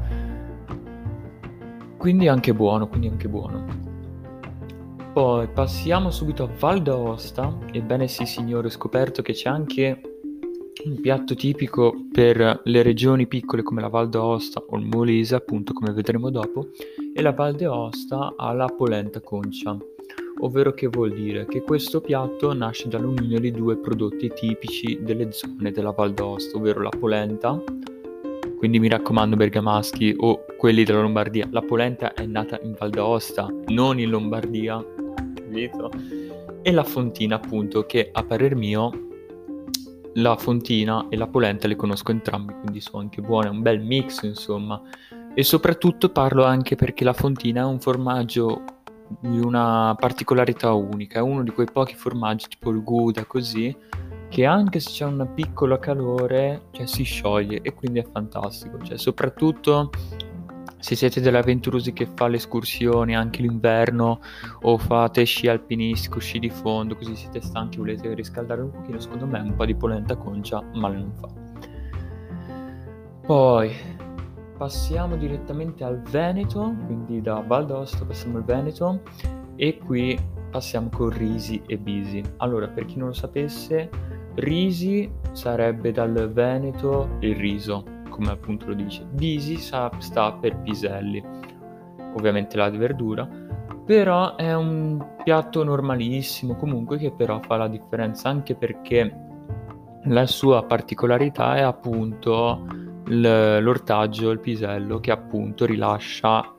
Quindi 1.98 2.28
anche 2.28 2.54
buono, 2.54 2.86
quindi 2.86 3.08
anche 3.08 3.28
buono. 3.28 3.83
Poi 5.14 5.46
passiamo 5.46 6.10
subito 6.10 6.42
a 6.42 6.48
Val 6.58 6.82
d'Aosta. 6.82 7.56
Ebbene 7.70 8.08
sì, 8.08 8.26
signore, 8.26 8.66
ho 8.66 8.70
scoperto 8.70 9.22
che 9.22 9.32
c'è 9.32 9.48
anche 9.48 10.00
un 10.86 11.00
piatto 11.00 11.36
tipico 11.36 12.06
per 12.10 12.62
le 12.64 12.82
regioni 12.82 13.28
piccole 13.28 13.62
come 13.62 13.80
la 13.80 13.86
Val 13.86 14.08
d'Aosta 14.08 14.64
o 14.66 14.76
il 14.76 14.84
Molise, 14.84 15.36
appunto, 15.36 15.72
come 15.72 15.92
vedremo 15.92 16.30
dopo, 16.30 16.66
e 17.14 17.22
la 17.22 17.30
Val 17.30 17.54
d'Aosta 17.54 18.34
ha 18.36 18.52
la 18.54 18.66
polenta 18.66 19.20
concia, 19.20 19.78
ovvero 20.40 20.72
che 20.72 20.88
vuol 20.88 21.12
dire 21.12 21.46
che 21.46 21.62
questo 21.62 22.00
piatto 22.00 22.52
nasce 22.52 22.88
dall'unione 22.88 23.38
di 23.38 23.52
due 23.52 23.76
prodotti 23.76 24.32
tipici 24.34 24.98
delle 25.00 25.30
zone 25.30 25.70
della 25.70 25.92
Val 25.92 26.12
d'Aosta, 26.12 26.56
ovvero 26.56 26.82
la 26.82 26.90
polenta, 26.90 27.62
quindi 28.58 28.80
mi 28.80 28.88
raccomando 28.88 29.36
bergamaschi 29.36 30.16
o 30.18 30.44
quelli 30.58 30.82
della 30.82 31.02
Lombardia, 31.02 31.46
la 31.52 31.62
polenta 31.62 32.14
è 32.14 32.26
nata 32.26 32.58
in 32.64 32.74
Val 32.76 32.90
d'Aosta, 32.90 33.48
non 33.66 34.00
in 34.00 34.10
Lombardia, 34.10 34.84
capito? 35.54 35.90
E 36.62 36.72
la 36.72 36.84
fontina 36.84 37.36
appunto 37.36 37.86
che 37.86 38.10
a 38.12 38.24
parer 38.24 38.56
mio 38.56 39.02
la 40.14 40.36
fontina 40.36 41.06
e 41.08 41.16
la 41.16 41.26
polenta 41.26 41.66
le 41.66 41.76
conosco 41.76 42.12
entrambi, 42.12 42.54
quindi 42.60 42.80
sono 42.80 43.02
anche 43.02 43.20
buone, 43.20 43.48
un 43.48 43.62
bel 43.62 43.80
mix 43.80 44.22
insomma. 44.22 44.80
E 45.34 45.42
soprattutto 45.42 46.10
parlo 46.10 46.44
anche 46.44 46.76
perché 46.76 47.02
la 47.04 47.12
fontina 47.12 47.62
è 47.62 47.64
un 47.64 47.80
formaggio 47.80 48.62
di 49.20 49.38
una 49.40 49.94
particolarità 49.98 50.72
unica, 50.72 51.18
è 51.18 51.22
uno 51.22 51.42
di 51.42 51.50
quei 51.50 51.66
pochi 51.70 51.94
formaggi 51.94 52.46
tipo 52.48 52.70
il 52.70 52.82
Gouda 52.82 53.24
così, 53.24 53.76
che 54.28 54.44
anche 54.44 54.78
se 54.80 54.90
c'è 54.90 55.04
un 55.04 55.28
piccolo 55.34 55.78
calore, 55.78 56.66
cioè 56.70 56.86
si 56.86 57.02
scioglie 57.02 57.60
e 57.62 57.74
quindi 57.74 57.98
è 57.98 58.06
fantastico, 58.10 58.80
cioè 58.82 58.96
soprattutto 58.96 59.90
se 60.84 60.96
siete 60.96 61.22
delle 61.22 61.38
avventurosi 61.38 61.94
che 61.94 62.06
fa 62.14 62.26
le 62.28 62.36
escursioni 62.36 63.16
anche 63.16 63.40
l'inverno 63.40 64.20
o 64.60 64.76
fate 64.76 65.24
sci 65.24 65.48
alpinistico, 65.48 66.18
sci 66.18 66.38
di 66.38 66.50
fondo, 66.50 66.94
così 66.94 67.16
siete 67.16 67.40
stanchi, 67.40 67.78
volete 67.78 68.12
riscaldare 68.12 68.60
un 68.60 68.70
pochino, 68.70 69.00
secondo 69.00 69.26
me 69.26 69.40
un 69.40 69.54
po' 69.54 69.64
di 69.64 69.74
polenta 69.74 70.14
concia 70.14 70.62
male 70.74 70.96
non 70.98 71.12
fa. 71.14 71.28
Poi 73.24 73.72
passiamo 74.58 75.16
direttamente 75.16 75.84
al 75.84 76.02
Veneto, 76.02 76.74
quindi 76.84 77.22
da 77.22 77.42
Val 77.46 77.64
d'Aosta 77.64 78.04
passiamo 78.04 78.36
al 78.36 78.44
Veneto 78.44 79.00
e 79.56 79.78
qui 79.78 80.20
passiamo 80.50 80.90
con 80.90 81.08
Risi 81.08 81.62
e 81.64 81.78
Bisi. 81.78 82.22
Allora, 82.36 82.68
per 82.68 82.84
chi 82.84 82.98
non 82.98 83.06
lo 83.06 83.14
sapesse, 83.14 83.88
Risi 84.34 85.10
sarebbe 85.32 85.92
dal 85.92 86.30
Veneto 86.30 87.16
il 87.20 87.36
riso, 87.36 87.93
come 88.14 88.30
appunto 88.30 88.66
lo 88.66 88.74
dice. 88.74 89.04
Bisi 89.10 89.56
sta, 89.56 89.90
sta 89.98 90.32
per 90.34 90.56
piselli, 90.58 91.20
ovviamente 92.14 92.56
la 92.56 92.70
verdura, 92.70 93.28
però 93.84 94.36
è 94.36 94.54
un 94.54 95.04
piatto 95.24 95.64
normalissimo 95.64 96.54
comunque 96.54 96.96
che 96.96 97.10
però 97.10 97.40
fa 97.40 97.56
la 97.56 97.66
differenza 97.66 98.28
anche 98.28 98.54
perché 98.54 99.22
la 100.04 100.26
sua 100.26 100.62
particolarità 100.62 101.56
è 101.56 101.62
appunto 101.62 102.64
l'ortaggio, 103.06 104.30
il 104.30 104.38
pisello 104.38 105.00
che 105.00 105.10
appunto 105.10 105.66
rilascia 105.66 106.54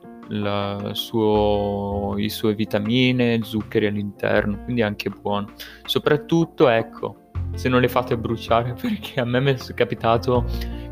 suo, 0.92 2.14
le 2.16 2.28
sue 2.28 2.54
vitamine, 2.54 3.40
zuccheri 3.42 3.86
all'interno, 3.86 4.62
quindi 4.64 4.82
è 4.82 4.84
anche 4.84 5.08
buono. 5.08 5.52
Soprattutto, 5.84 6.68
ecco, 6.68 7.30
se 7.54 7.68
non 7.70 7.80
le 7.80 7.88
fate 7.88 8.18
bruciare, 8.18 8.74
perché 8.78 9.20
a 9.20 9.24
me 9.24 9.40
mi 9.40 9.52
è 9.52 9.74
capitato 9.74 10.44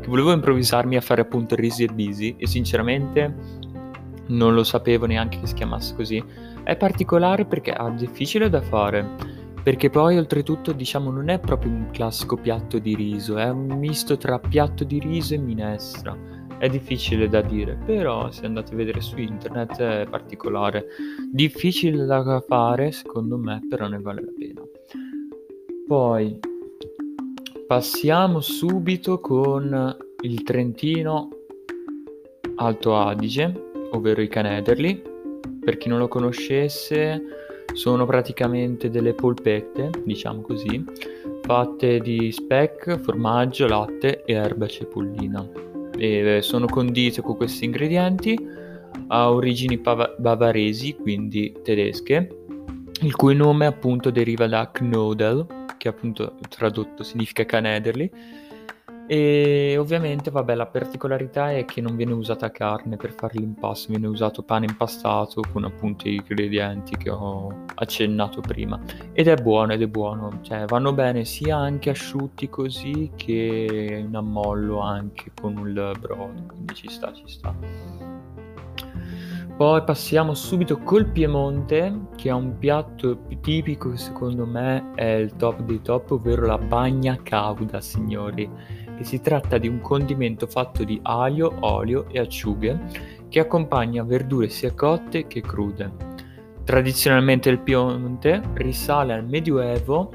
che 0.05 0.11
volevo 0.11 0.31
improvvisarmi 0.33 0.95
a 0.95 1.01
fare 1.01 1.21
appunto 1.21 1.55
Risi 1.55 1.83
e 1.83 1.91
Bisi 1.91 2.35
e 2.37 2.45
sinceramente 2.45 3.33
non 4.27 4.53
lo 4.53 4.63
sapevo 4.63 5.07
neanche 5.07 5.39
che 5.39 5.47
si 5.47 5.55
chiamasse 5.55 5.95
così. 5.95 6.23
È 6.63 6.75
particolare 6.77 7.45
perché 7.45 7.73
è 7.73 7.91
difficile 7.93 8.47
da 8.47 8.61
fare, 8.61 9.03
perché 9.63 9.89
poi 9.89 10.15
oltretutto 10.17 10.73
diciamo 10.73 11.09
non 11.09 11.29
è 11.29 11.39
proprio 11.39 11.71
un 11.71 11.89
classico 11.91 12.37
piatto 12.37 12.77
di 12.77 12.93
riso, 12.93 13.37
è 13.37 13.49
un 13.49 13.65
misto 13.79 14.15
tra 14.15 14.37
piatto 14.37 14.83
di 14.83 14.99
riso 14.99 15.33
e 15.33 15.39
minestra. 15.39 16.15
È 16.59 16.69
difficile 16.69 17.27
da 17.27 17.41
dire, 17.41 17.75
però 17.83 18.29
se 18.29 18.45
andate 18.45 18.73
a 18.73 18.75
vedere 18.77 19.01
su 19.01 19.17
internet 19.17 19.81
è 19.81 20.07
particolare. 20.07 20.85
Difficile 21.31 22.05
da 22.05 22.43
fare, 22.47 22.91
secondo 22.91 23.37
me, 23.37 23.59
però 23.67 23.87
ne 23.87 23.99
vale 23.99 24.21
la 24.21 24.31
pena. 24.37 24.61
Poi 25.87 26.39
Passiamo 27.67 28.41
subito 28.41 29.19
con 29.19 29.97
il 30.21 30.43
Trentino 30.43 31.29
Alto 32.57 32.95
Adige, 32.95 33.71
ovvero 33.89 34.21
i 34.21 34.27
Canederli. 34.27 35.01
Per 35.61 35.77
chi 35.77 35.89
non 35.89 35.97
lo 35.97 36.07
conoscesse, 36.07 37.19
sono 37.73 38.05
praticamente 38.05 38.91
delle 38.91 39.15
polpette, 39.15 39.89
diciamo 40.03 40.41
così, 40.41 40.85
fatte 41.41 41.99
di 42.01 42.31
speck, 42.31 42.99
formaggio, 42.99 43.65
latte 43.65 44.23
e 44.25 44.33
erba 44.33 44.67
cipollina. 44.67 45.49
E 45.97 46.41
sono 46.43 46.67
condite 46.67 47.23
con 47.23 47.35
questi 47.35 47.65
ingredienti, 47.65 48.37
ha 49.07 49.31
origini 49.31 49.79
pav- 49.79 50.19
bavaresi, 50.19 50.97
quindi 51.01 51.51
tedesche, 51.63 52.29
il 53.01 53.15
cui 53.15 53.33
nome 53.33 53.65
appunto 53.65 54.11
deriva 54.11 54.45
da 54.45 54.69
Knödel, 54.71 55.63
che 55.85 55.89
appunto 55.89 56.35
tradotto 56.49 57.03
significa 57.03 57.45
canederli. 57.45 58.11
E 59.07 59.75
ovviamente, 59.77 60.31
vabbè, 60.31 60.55
la 60.55 60.65
particolarità 60.65 61.51
è 61.51 61.63
che 61.65 61.79
non 61.79 61.95
viene 61.95 62.13
usata 62.13 62.49
carne 62.49 62.97
per 62.97 63.11
fare 63.11 63.37
l'impasto, 63.37 63.91
viene 63.91 64.07
usato 64.07 64.41
pane 64.41 64.65
impastato 64.65 65.41
con 65.53 65.63
appunto 65.63 66.07
i 66.07 66.15
ingredienti 66.15 66.97
che 66.97 67.11
ho 67.11 67.65
accennato 67.75 68.41
prima. 68.41 68.81
Ed 69.13 69.27
è 69.27 69.35
buono, 69.35 69.73
ed 69.73 69.83
è 69.83 69.87
buono, 69.87 70.39
cioè 70.41 70.65
vanno 70.65 70.91
bene 70.91 71.23
sia 71.23 71.55
anche 71.55 71.91
asciutti 71.91 72.49
così 72.49 73.11
che 73.15 74.03
in 74.07 74.15
ammollo 74.15 74.79
anche 74.79 75.29
con 75.39 75.53
il 75.67 75.91
brodo, 75.99 76.43
quindi 76.47 76.73
ci 76.73 76.89
sta, 76.89 77.13
ci 77.13 77.27
sta. 77.27 78.24
Poi 79.57 79.81
passiamo 79.85 80.33
subito 80.33 80.79
col 80.79 81.05
Piemonte, 81.05 82.07
che 82.17 82.27
è 82.27 82.33
un 82.33 82.57
piatto 82.57 83.21
tipico 83.39 83.91
che 83.91 83.97
secondo 83.97 84.45
me 84.45 84.91
è 84.95 85.11
il 85.13 85.37
top 85.37 85.61
dei 85.61 85.81
top, 85.81 86.11
ovvero 86.11 86.45
la 86.45 86.57
bagna 86.57 87.17
cauda, 87.23 87.79
signori. 87.79 88.49
Che 88.97 89.03
si 89.05 89.21
tratta 89.21 89.57
di 89.57 89.69
un 89.69 89.79
condimento 89.79 90.45
fatto 90.45 90.83
di 90.83 90.99
aglio, 91.03 91.55
olio 91.61 92.05
e 92.09 92.19
acciughe 92.19 92.79
che 93.29 93.39
accompagna 93.39 94.03
verdure 94.03 94.49
sia 94.49 94.73
cotte 94.73 95.25
che 95.25 95.39
crude. 95.39 95.89
Tradizionalmente 96.65 97.49
il 97.49 97.59
Piemonte 97.59 98.41
risale 98.55 99.13
al 99.13 99.25
Medioevo 99.25 100.11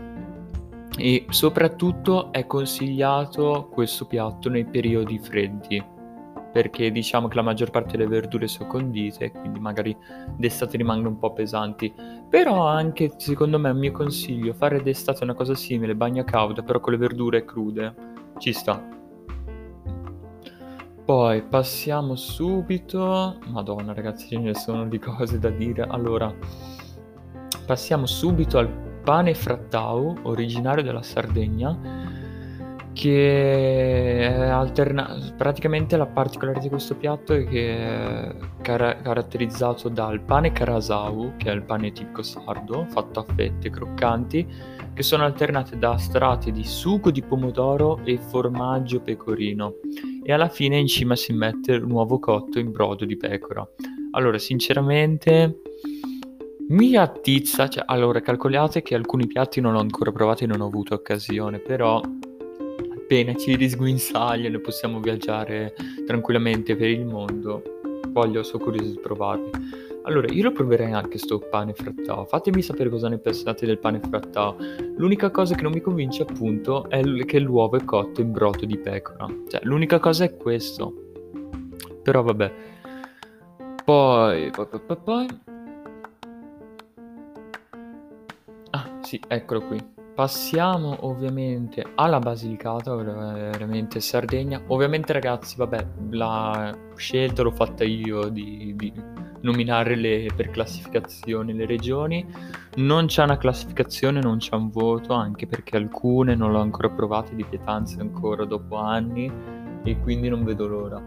e 0.99 1.25
soprattutto 1.30 2.30
è 2.30 2.44
consigliato 2.44 3.70
questo 3.73 4.04
piatto 4.04 4.50
nei 4.50 4.66
periodi 4.66 5.18
freddi 5.18 5.99
perché 6.52 6.90
diciamo 6.90 7.28
che 7.28 7.37
la 7.37 7.42
maggior 7.42 7.71
parte 7.71 7.97
delle 7.97 8.09
verdure 8.09 8.49
sono 8.49 8.69
condite, 8.69 9.30
quindi 9.30 9.61
magari 9.61 9.97
d'estate 10.37 10.76
rimangono 10.76 11.11
un 11.11 11.19
po' 11.19 11.33
pesanti. 11.33 11.92
Però 12.28 12.66
anche, 12.66 13.12
secondo 13.16 13.59
me, 13.59 13.71
un 13.71 13.78
mio 13.78 13.92
consiglio, 13.92 14.52
fare 14.52 14.83
d'estate 14.83 15.25
una 15.25 15.35
cosa 15.35 15.54
simile, 15.54 15.95
bagna 15.95 16.25
cauda, 16.25 16.62
però 16.62 16.80
con 16.80 16.92
le 16.92 16.99
verdure 16.99 17.45
crude, 17.45 17.95
ci 18.38 18.52
sta. 18.52 18.99
Poi 21.04 21.42
passiamo 21.42 22.14
subito... 22.14 23.38
Madonna 23.49 23.92
ragazzi, 23.92 24.28
ce 24.28 24.38
ne 24.38 24.54
sono 24.54 24.87
di 24.87 24.99
cose 24.99 25.38
da 25.38 25.50
dire. 25.50 25.83
Allora, 25.88 26.33
passiamo 27.66 28.07
subito 28.07 28.59
al 28.59 28.69
pane 29.02 29.35
frattau, 29.35 30.19
originario 30.23 30.85
della 30.85 31.02
Sardegna 31.02 32.09
che 32.92 34.49
alterna- 34.50 35.32
praticamente 35.37 35.97
la 35.97 36.06
particolarità 36.06 36.62
di 36.62 36.68
questo 36.68 36.97
piatto 36.97 37.32
è 37.35 37.44
che 37.44 37.76
è 37.76 38.35
car- 38.62 39.00
caratterizzato 39.02 39.88
dal 39.88 40.20
pane 40.20 40.52
carasau, 40.52 41.32
che 41.37 41.50
è 41.50 41.54
il 41.54 41.62
pane 41.62 41.92
tipico 41.92 42.23
sardo, 42.23 42.87
fatto 42.88 43.20
a 43.20 43.35
fette 43.35 43.70
croccanti, 43.70 44.47
che 44.92 45.02
sono 45.02 45.25
alternate 45.25 45.78
da 45.78 45.97
strati 45.97 46.52
di 46.52 46.64
sugo 46.64 47.11
di 47.11 47.23
pomodoro 47.23 48.00
e 48.04 48.18
formaggio 48.18 49.00
pecorino. 49.00 49.75
E 50.23 50.32
alla 50.32 50.49
fine 50.49 50.76
in 50.76 50.87
cima 50.87 51.16
si 51.16 51.32
mette 51.32 51.76
un 51.76 51.90
uovo 51.90 52.18
cotto 52.18 52.59
in 52.59 52.70
brodo 52.70 53.04
di 53.04 53.16
pecora. 53.16 53.66
Allora, 54.12 54.38
sinceramente, 54.38 55.61
mi 56.68 56.97
attizza. 56.97 57.68
Cioè, 57.68 57.85
allora, 57.87 58.20
calcolate 58.20 58.82
che 58.82 58.94
alcuni 58.94 59.26
piatti 59.26 59.61
non 59.61 59.75
ho 59.75 59.80
ancora 59.80 60.12
provati 60.12 60.44
e 60.44 60.47
non 60.49 60.61
ho 60.61 60.66
avuto 60.66 60.94
occasione, 60.94 61.59
però 61.59 62.00
appena 63.10 63.34
ci 63.34 63.56
risguinzagliano 63.56 64.60
possiamo 64.60 65.00
viaggiare 65.00 65.74
tranquillamente 66.06 66.76
per 66.76 66.88
il 66.88 67.04
mondo, 67.04 67.80
voglio, 68.10 68.44
sono 68.44 68.62
curioso 68.62 68.92
di 68.92 69.00
provarli. 69.00 69.50
Allora, 70.04 70.32
io 70.32 70.44
lo 70.44 70.52
proverei 70.52 70.92
anche 70.92 71.18
sto 71.18 71.40
pane 71.40 71.74
frattao. 71.74 72.24
Fatemi 72.24 72.62
sapere 72.62 72.88
cosa 72.88 73.08
ne 73.08 73.18
pensate 73.18 73.66
del 73.66 73.78
pane 73.78 73.98
frattao. 73.98 74.56
L'unica 74.96 75.32
cosa 75.32 75.56
che 75.56 75.62
non 75.62 75.72
mi 75.72 75.80
convince, 75.80 76.22
appunto, 76.22 76.88
è 76.88 77.02
che 77.24 77.40
l'uovo 77.40 77.76
è 77.76 77.84
cotto 77.84 78.20
in 78.20 78.30
brodo 78.30 78.64
di 78.64 78.78
pecora. 78.78 79.26
Cioè, 79.48 79.60
l'unica 79.64 79.98
cosa 79.98 80.24
è 80.24 80.36
questo. 80.36 80.94
Però 82.04 82.22
vabbè. 82.22 82.52
Poi, 83.84 84.50
poi, 84.50 84.66
poi, 84.86 84.96
poi. 85.02 85.26
Sì, 89.02 89.20
eccolo 89.26 89.62
qui. 89.62 90.00
Passiamo 90.20 91.06
ovviamente 91.06 91.82
alla 91.94 92.18
Basilicata, 92.18 92.94
veramente 92.94 94.00
Sardegna. 94.00 94.60
Ovviamente 94.66 95.14
ragazzi, 95.14 95.56
vabbè, 95.56 95.86
la 96.10 96.76
scelta 96.94 97.42
l'ho 97.42 97.50
fatta 97.50 97.84
io 97.84 98.28
di, 98.28 98.74
di 98.76 98.92
nominare 99.40 99.96
le, 99.96 100.26
per 100.36 100.50
classificazione 100.50 101.54
le 101.54 101.64
regioni. 101.64 102.30
Non 102.74 103.06
c'è 103.06 103.22
una 103.22 103.38
classificazione, 103.38 104.20
non 104.20 104.36
c'è 104.36 104.54
un 104.56 104.68
voto, 104.68 105.14
anche 105.14 105.46
perché 105.46 105.78
alcune 105.78 106.34
non 106.34 106.52
l'ho 106.52 106.60
ancora 106.60 106.90
provate 106.90 107.34
di 107.34 107.42
pietanze 107.42 107.98
ancora 108.02 108.44
dopo 108.44 108.76
anni 108.76 109.32
e 109.82 110.00
quindi 110.00 110.28
non 110.28 110.44
vedo 110.44 110.66
l'ora. 110.66 111.02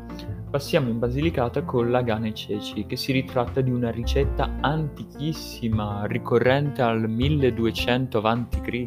Passiamo 0.54 0.90
in 0.90 1.00
Basilicata 1.00 1.64
con 1.64 1.90
la 1.90 2.04
Gana 2.04 2.28
e 2.28 2.34
Ceci, 2.36 2.86
che 2.86 2.96
si 2.96 3.12
ritratta 3.12 3.60
di 3.60 3.72
una 3.72 3.90
ricetta 3.90 4.58
antichissima, 4.62 6.06
ricorrente 6.06 6.84
al 6.84 7.10
1200 7.10 8.22
a.C., 8.22 8.86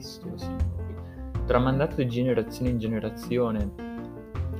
tramandata 1.44 1.96
di 1.96 2.06
generazione 2.06 2.70
in 2.70 2.78
generazione. 2.78 3.70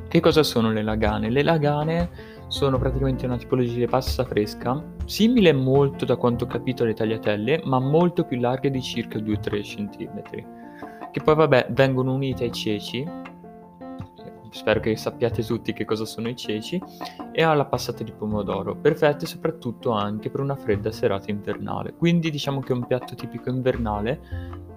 Che 0.09 0.19
cosa 0.19 0.43
sono 0.43 0.73
le 0.73 0.83
lagane? 0.83 1.31
Le 1.31 1.45
lagane 1.45 2.11
sono 2.49 2.77
praticamente 2.77 3.25
una 3.25 3.39
tipologia 3.39 3.79
di 3.79 3.87
pasta 3.87 4.25
fresca, 4.25 4.83
simile 5.05 5.53
molto 5.53 6.05
da 6.05 6.17
quanto 6.17 6.43
ho 6.43 6.49
capito 6.49 6.83
alle 6.83 6.95
tagliatelle, 6.95 7.63
ma 7.67 7.79
molto 7.79 8.25
più 8.25 8.41
larghe 8.41 8.69
di 8.69 8.83
circa 8.83 9.21
2-3 9.21 9.63
cm. 9.63 10.23
Che 11.13 11.23
poi 11.23 11.35
vabbè 11.37 11.69
vengono 11.71 12.15
unite 12.15 12.43
ai 12.43 12.53
ceci, 12.53 13.09
spero 14.51 14.81
che 14.81 14.97
sappiate 14.97 15.45
tutti 15.45 15.73
che 15.73 15.85
cosa 15.85 16.05
sono 16.05 16.29
i 16.29 16.37
ceci, 16.37 16.81
e 17.33 17.43
alla 17.43 17.65
passata 17.65 18.03
di 18.03 18.13
pomodoro, 18.13 18.77
perfette 18.77 19.27
soprattutto 19.27 19.91
anche 19.91 20.31
per 20.31 20.41
una 20.41 20.57
fredda 20.57 20.91
serata 20.91 21.31
invernale. 21.31 21.95
Quindi 21.95 22.31
diciamo 22.31 22.61
che 22.61 22.73
è 22.73 22.77
un 22.77 22.87
piatto 22.87 23.15
tipico 23.15 23.51
invernale, 23.51 24.21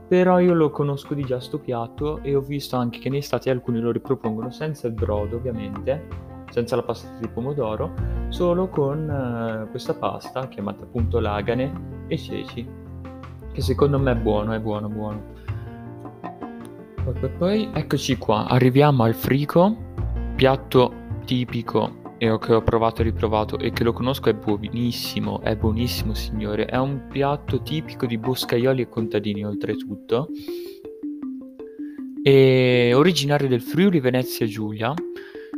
però 0.08 0.40
io 0.40 0.54
lo 0.54 0.72
conosco 0.72 1.14
di 1.14 1.24
già 1.24 1.40
sto 1.40 1.60
piatto 1.60 2.22
e 2.24 2.36
ho 2.36 2.42
visto 2.42 2.76
anche 2.76 3.00
che 3.00 3.10
in 3.10 3.16
estate 3.16 3.52
alcuni 3.52 3.80
lo 3.80 3.92
ripropongono 3.92 4.50
senza 4.50 4.88
il 4.88 4.94
brodo 4.94 5.36
ovviamente, 5.36 6.08
senza 6.50 6.76
la 6.76 6.84
passata 6.84 7.20
di 7.20 7.28
pomodoro, 7.28 7.94
solo 8.30 8.70
con 8.70 9.08
uh, 9.08 9.70
questa 9.70 9.94
pasta 9.94 10.48
chiamata 10.48 10.84
appunto 10.84 11.20
lagane 11.20 12.06
e 12.08 12.18
ceci, 12.18 12.68
che 13.52 13.62
secondo 13.62 14.00
me 14.00 14.14
è 14.14 14.16
buono, 14.16 14.54
è 14.54 14.60
buono, 14.60 14.90
buono. 14.90 15.38
Poi, 17.04 17.14
poi, 17.20 17.30
poi, 17.38 17.70
eccoci 17.74 18.18
qua, 18.18 18.46
arriviamo 18.48 19.04
al 19.04 19.16
frico, 19.16 19.76
piatto 20.36 20.94
tipico 21.26 22.16
e 22.18 22.38
che 22.38 22.54
ho 22.54 22.62
provato 22.62 23.02
e 23.02 23.06
riprovato 23.06 23.58
e 23.58 23.72
che 23.72 23.84
lo 23.84 23.94
conosco 23.94 24.30
è 24.30 24.34
buonissimo, 24.34 25.42
è 25.42 25.56
buonissimo 25.56 26.14
signore, 26.14 26.66
è 26.66 26.78
un 26.78 27.08
piatto 27.10 27.62
tipico 27.62 28.06
di 28.06 28.18
boscaioli 28.18 28.82
e 28.82 28.90
contadini 28.90 29.46
oltretutto, 29.46 30.28
e 32.22 32.92
originario 32.94 33.48
del 33.48 33.62
Friuli 33.62 34.02
Venezia 34.02 34.46
Giulia, 34.46 34.94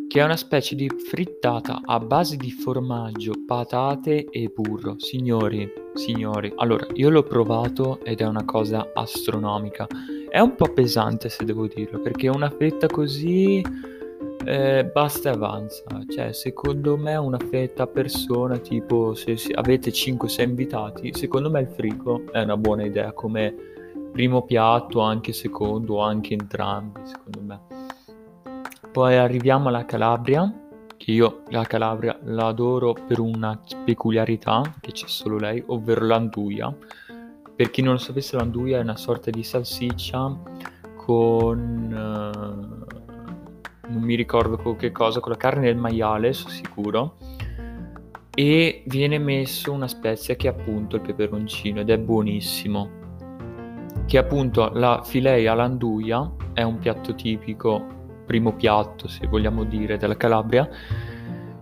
che 0.08 0.20
è 0.20 0.24
una 0.24 0.36
specie 0.36 0.76
di 0.76 0.90
frittata 0.90 1.82
a 1.84 2.00
base 2.00 2.36
di 2.36 2.52
formaggio, 2.52 3.34
patate 3.48 4.26
e 4.26 4.52
burro. 4.54 4.96
Signori, 5.00 5.68
signori, 5.94 6.52
allora 6.58 6.86
io 6.94 7.10
l'ho 7.10 7.24
provato 7.24 8.00
ed 8.04 8.20
è 8.20 8.28
una 8.28 8.46
cosa 8.46 8.92
astronomica. 8.94 9.88
È 10.32 10.40
un 10.40 10.56
po' 10.56 10.72
pesante 10.72 11.28
se 11.28 11.44
devo 11.44 11.68
dirlo, 11.68 12.00
perché 12.00 12.30
una 12.30 12.50
fetta 12.50 12.88
così 12.88 13.62
eh, 14.46 14.86
basta 14.86 15.30
e 15.30 15.34
avanza. 15.34 15.84
Cioè, 16.08 16.32
secondo 16.32 16.96
me 16.96 17.18
una 17.18 17.38
fetta 17.38 17.84
a 17.84 17.88
persona, 17.88 18.58
tipo 18.58 19.14
se 19.14 19.36
avete 19.54 19.92
5-6 19.92 20.42
invitati, 20.42 21.14
secondo 21.14 21.50
me 21.50 21.60
il 21.60 21.68
frigo 21.68 22.32
è 22.32 22.42
una 22.44 22.56
buona 22.56 22.86
idea 22.86 23.12
come 23.12 23.54
primo 24.14 24.44
piatto, 24.44 25.02
anche 25.02 25.34
secondo, 25.34 26.00
anche 26.00 26.32
entrambi, 26.32 27.02
secondo 27.04 27.42
me. 27.42 27.60
Poi 28.90 29.18
arriviamo 29.18 29.68
alla 29.68 29.84
Calabria, 29.84 30.50
che 30.96 31.12
io 31.12 31.42
la 31.50 31.66
Calabria 31.66 32.18
la 32.24 32.48
adoro 32.48 32.94
per 33.06 33.20
una 33.20 33.60
peculiarità 33.84 34.76
che 34.80 34.94
c'è 34.94 35.08
solo 35.08 35.38
lei, 35.38 35.62
ovvero 35.68 36.06
l'anduia 36.06 36.74
per 37.62 37.70
chi 37.70 37.84
non 37.84 37.94
lo 37.94 38.00
sapesse, 38.00 38.36
l'anduia 38.36 38.80
è 38.80 38.82
una 38.82 38.98
sorta 38.98 39.30
di 39.30 39.44
salsiccia 39.44 40.36
con... 40.96 41.94
Uh, 41.94 43.88
non 43.88 44.02
mi 44.02 44.16
ricordo 44.16 44.58
con 44.58 44.78
che 44.78 44.92
cosa, 44.92 45.20
con 45.20 45.32
la 45.32 45.38
carne 45.38 45.66
del 45.66 45.76
maiale, 45.76 46.34
sono 46.34 46.50
sicuro. 46.50 47.18
E 48.34 48.82
viene 48.88 49.20
messo 49.20 49.72
una 49.72 49.88
spezia 49.88 50.36
che 50.36 50.48
è 50.48 50.50
appunto 50.50 50.96
il 50.96 51.04
peperoncino 51.04 51.82
ed 51.82 51.92
è 51.92 52.00
buonissimo. 52.00 52.90
Che 54.08 54.18
appunto 54.18 54.72
la 54.74 55.04
filea 55.04 55.52
all'anduia 55.52 56.32
è 56.54 56.64
un 56.64 56.80
piatto 56.80 57.14
tipico, 57.14 57.86
primo 58.26 58.56
piatto 58.56 59.08
se 59.08 59.28
vogliamo 59.28 59.66
dire, 59.66 59.98
della 59.98 60.18
Calabria 60.18 60.68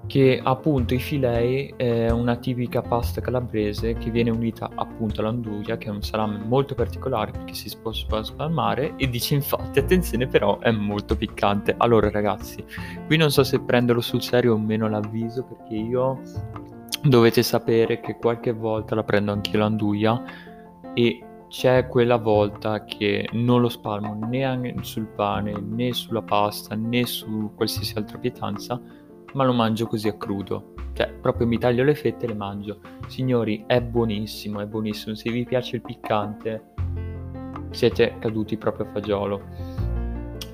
che 0.09 0.41
appunto 0.43 0.95
i 0.95 0.99
filei 0.99 1.71
è 1.77 2.09
una 2.09 2.35
tipica 2.35 2.81
pasta 2.81 3.21
calabrese 3.21 3.93
che 3.93 4.09
viene 4.09 4.31
unita 4.31 4.67
appunto 4.73 5.21
all'anduia 5.21 5.77
che 5.77 5.85
è 5.85 5.91
un 5.91 6.01
salame 6.01 6.39
molto 6.39 6.73
particolare 6.73 7.29
perché 7.29 7.53
si 7.53 7.69
sposta 7.69 8.23
spalmare 8.23 8.95
e 8.95 9.07
dice 9.07 9.35
infatti 9.35 9.77
attenzione 9.77 10.25
però 10.25 10.57
è 10.57 10.71
molto 10.71 11.15
piccante. 11.15 11.75
Allora 11.77 12.09
ragazzi 12.09 12.65
qui 13.05 13.17
non 13.17 13.29
so 13.29 13.43
se 13.43 13.59
prenderlo 13.59 14.01
sul 14.01 14.23
serio 14.23 14.55
o 14.55 14.57
meno 14.57 14.89
l'avviso 14.89 15.43
perché 15.43 15.75
io 15.75 16.21
dovete 17.03 17.43
sapere 17.43 17.99
che 17.99 18.17
qualche 18.17 18.51
volta 18.51 18.95
la 18.95 19.03
prendo 19.03 19.31
anche 19.31 19.55
l'anduia 19.57 20.23
e 20.95 21.23
c'è 21.49 21.87
quella 21.87 22.17
volta 22.17 22.83
che 22.83 23.29
non 23.33 23.61
lo 23.61 23.69
spalmo 23.69 24.17
né 24.27 24.73
sul 24.81 25.05
pane 25.05 25.53
né 25.59 25.93
sulla 25.93 26.23
pasta 26.23 26.73
né 26.73 27.05
su 27.05 27.51
qualsiasi 27.55 27.95
altra 27.95 28.17
pietanza 28.17 28.81
ma 29.33 29.43
lo 29.43 29.53
mangio 29.53 29.87
così 29.87 30.07
a 30.07 30.13
crudo. 30.13 30.73
Cioè, 30.93 31.13
proprio 31.21 31.47
mi 31.47 31.57
taglio 31.57 31.83
le 31.83 31.95
fette 31.95 32.25
e 32.25 32.27
le 32.27 32.33
mangio. 32.33 32.79
Signori, 33.07 33.63
è 33.67 33.81
buonissimo, 33.81 34.59
è 34.59 34.65
buonissimo. 34.65 35.15
Se 35.15 35.31
vi 35.31 35.45
piace 35.45 35.77
il 35.77 35.81
piccante, 35.81 36.73
siete 37.69 38.15
caduti 38.19 38.57
proprio 38.57 38.85
a 38.85 38.89
fagiolo. 38.89 39.41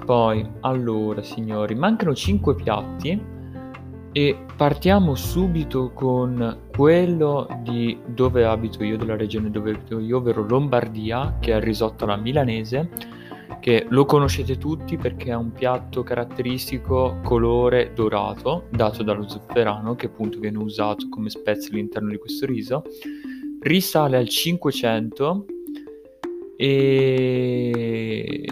Poi, 0.06 0.48
allora, 0.62 1.24
signori, 1.24 1.74
mancano 1.74 2.14
5 2.14 2.56
piatti 2.56 3.34
e 4.12 4.46
partiamo 4.56 5.16
subito 5.16 5.92
con 5.92 6.68
quello 6.74 7.48
di 7.64 7.98
dove 8.06 8.46
abito 8.46 8.84
io, 8.84 8.98
della 8.98 9.16
regione 9.18 9.50
dove 9.50 9.72
abito 9.72 10.00
io, 10.00 10.18
ovvero 10.18 10.48
Lombardia, 10.48 11.38
che 11.40 11.54
è 11.54 11.56
il 11.56 11.62
risotto 11.62 12.04
alla 12.04 12.16
milanese 12.18 12.90
che 13.60 13.86
lo 13.90 14.06
conoscete 14.06 14.58
tutti 14.58 14.98
perché 14.98 15.32
è 15.32 15.36
un 15.36 15.52
piatto 15.52 16.04
caratteristico 16.04 17.20
colore 17.24 17.92
dorato 17.94 18.68
dato 18.70 19.04
dallo 19.04 19.28
zafferano 19.28 19.96
che 19.96 20.08
appunto 20.08 20.40
viene 20.40 20.58
usato 20.58 21.10
come 21.10 21.30
spezia 21.30 21.72
all'interno 21.72 22.10
di 22.10 22.18
questo 22.18 22.46
riso. 22.46 22.84
Risale 23.62 24.18
al 24.18 24.30
500 24.30 25.46
e 26.58 28.46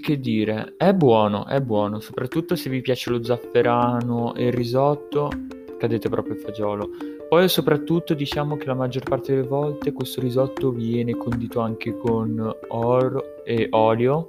che 0.00 0.20
dire 0.20 0.74
è 0.76 0.92
buono 0.92 1.46
è 1.46 1.60
buono 1.60 2.00
soprattutto 2.00 2.56
se 2.56 2.68
vi 2.68 2.80
piace 2.80 3.10
lo 3.10 3.22
zafferano 3.22 4.34
e 4.34 4.46
il 4.46 4.52
risotto 4.52 5.30
cadete 5.78 6.08
proprio 6.08 6.34
il 6.34 6.40
fagiolo. 6.40 6.90
Poi 7.28 7.48
soprattutto 7.48 8.14
diciamo 8.14 8.56
che 8.56 8.66
la 8.66 8.74
maggior 8.74 9.02
parte 9.02 9.34
delle 9.34 9.46
volte 9.46 9.92
questo 9.92 10.20
risotto 10.20 10.70
viene 10.70 11.14
condito 11.14 11.60
anche 11.60 11.96
con 11.96 12.54
oro 12.68 13.37
e 13.48 13.68
olio, 13.70 14.28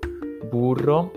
burro 0.49 1.11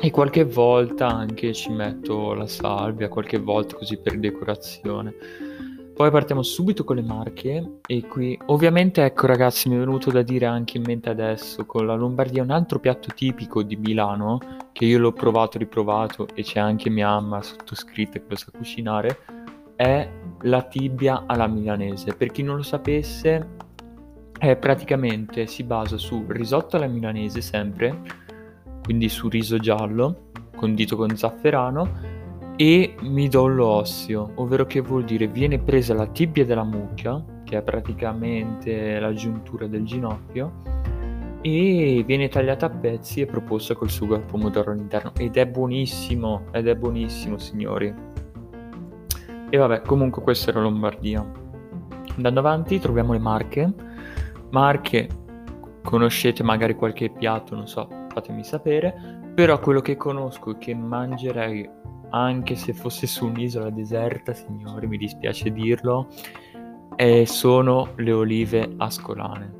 e 0.00 0.12
qualche 0.12 0.44
volta 0.44 1.08
anche 1.08 1.52
ci 1.52 1.72
metto 1.72 2.34
la 2.34 2.46
salvia, 2.46 3.08
qualche 3.08 3.38
volta 3.38 3.74
così 3.74 3.98
per 3.98 4.16
decorazione. 4.20 5.12
Poi 5.92 6.08
partiamo 6.12 6.42
subito 6.42 6.84
con 6.84 6.94
le 6.94 7.02
marche 7.02 7.78
e 7.84 8.06
qui 8.06 8.38
ovviamente 8.46 9.02
ecco 9.02 9.26
ragazzi 9.26 9.68
mi 9.68 9.74
è 9.74 9.78
venuto 9.78 10.10
da 10.12 10.22
dire 10.22 10.46
anche 10.46 10.76
in 10.76 10.84
mente 10.86 11.08
adesso 11.08 11.64
con 11.64 11.86
la 11.86 11.94
Lombardia 11.94 12.42
un 12.42 12.50
altro 12.50 12.78
piatto 12.78 13.08
tipico 13.12 13.62
di 13.62 13.76
Milano 13.76 14.38
che 14.72 14.84
io 14.84 14.98
l'ho 14.98 15.12
provato, 15.12 15.58
riprovato 15.58 16.28
e 16.34 16.42
c'è 16.42 16.60
anche 16.60 16.90
mia 16.90 17.08
mamma 17.08 17.42
sottoscritta 17.42 18.20
che 18.20 18.26
lo 18.28 18.36
sa 18.36 18.52
cucinare 18.52 19.18
è 19.74 20.08
la 20.42 20.62
tibia 20.62 21.24
alla 21.26 21.48
milanese. 21.48 22.14
Per 22.14 22.30
chi 22.30 22.42
non 22.42 22.56
lo 22.56 22.62
sapesse, 22.62 23.56
è 24.38 24.56
praticamente 24.56 25.46
si 25.46 25.64
basa 25.64 25.96
su 25.96 26.24
risotto 26.28 26.76
alla 26.76 26.86
milanese 26.86 27.40
sempre, 27.40 28.02
quindi 28.82 29.08
su 29.08 29.28
riso 29.28 29.58
giallo 29.58 30.30
condito 30.54 30.96
con 30.96 31.16
zafferano 31.16 32.14
e 32.56 32.94
midollo 33.00 33.66
osseo, 33.66 34.32
ovvero 34.36 34.64
che 34.64 34.80
vuol 34.80 35.04
dire 35.04 35.26
viene 35.26 35.58
presa 35.58 35.94
la 35.94 36.06
tibia 36.06 36.44
della 36.44 36.64
mucchia, 36.64 37.22
che 37.44 37.58
è 37.58 37.62
praticamente 37.62 38.98
la 38.98 39.12
giuntura 39.12 39.66
del 39.66 39.84
ginocchio, 39.84 40.62
e 41.42 42.02
viene 42.04 42.28
tagliata 42.28 42.66
a 42.66 42.70
pezzi 42.70 43.20
e 43.20 43.26
proposta 43.26 43.74
col 43.74 43.90
sugo 43.90 44.14
al 44.14 44.22
pomodoro 44.22 44.72
all'interno 44.72 45.12
ed 45.16 45.36
è 45.36 45.46
buonissimo, 45.46 46.46
ed 46.50 46.66
è 46.66 46.74
buonissimo 46.74 47.38
signori. 47.38 47.94
E 49.48 49.56
vabbè, 49.56 49.82
comunque 49.82 50.22
questa 50.22 50.50
era 50.50 50.60
Lombardia. 50.60 51.24
Andando 52.16 52.40
avanti 52.40 52.80
troviamo 52.80 53.12
le 53.12 53.18
Marche. 53.18 53.72
Marche, 54.56 55.06
conoscete 55.82 56.42
magari 56.42 56.76
qualche 56.76 57.10
piatto, 57.10 57.54
non 57.54 57.68
so, 57.68 57.90
fatemi 58.08 58.42
sapere, 58.42 59.20
però 59.34 59.60
quello 59.60 59.82
che 59.82 59.98
conosco 59.98 60.52
e 60.52 60.56
che 60.56 60.74
mangerei 60.74 61.68
anche 62.08 62.54
se 62.54 62.72
fosse 62.72 63.06
su 63.06 63.26
un'isola 63.26 63.68
deserta, 63.68 64.32
signori, 64.32 64.86
mi 64.86 64.96
dispiace 64.96 65.52
dirlo, 65.52 66.08
eh, 66.96 67.26
sono 67.26 67.92
le 67.96 68.12
olive 68.12 68.72
ascolane. 68.78 69.52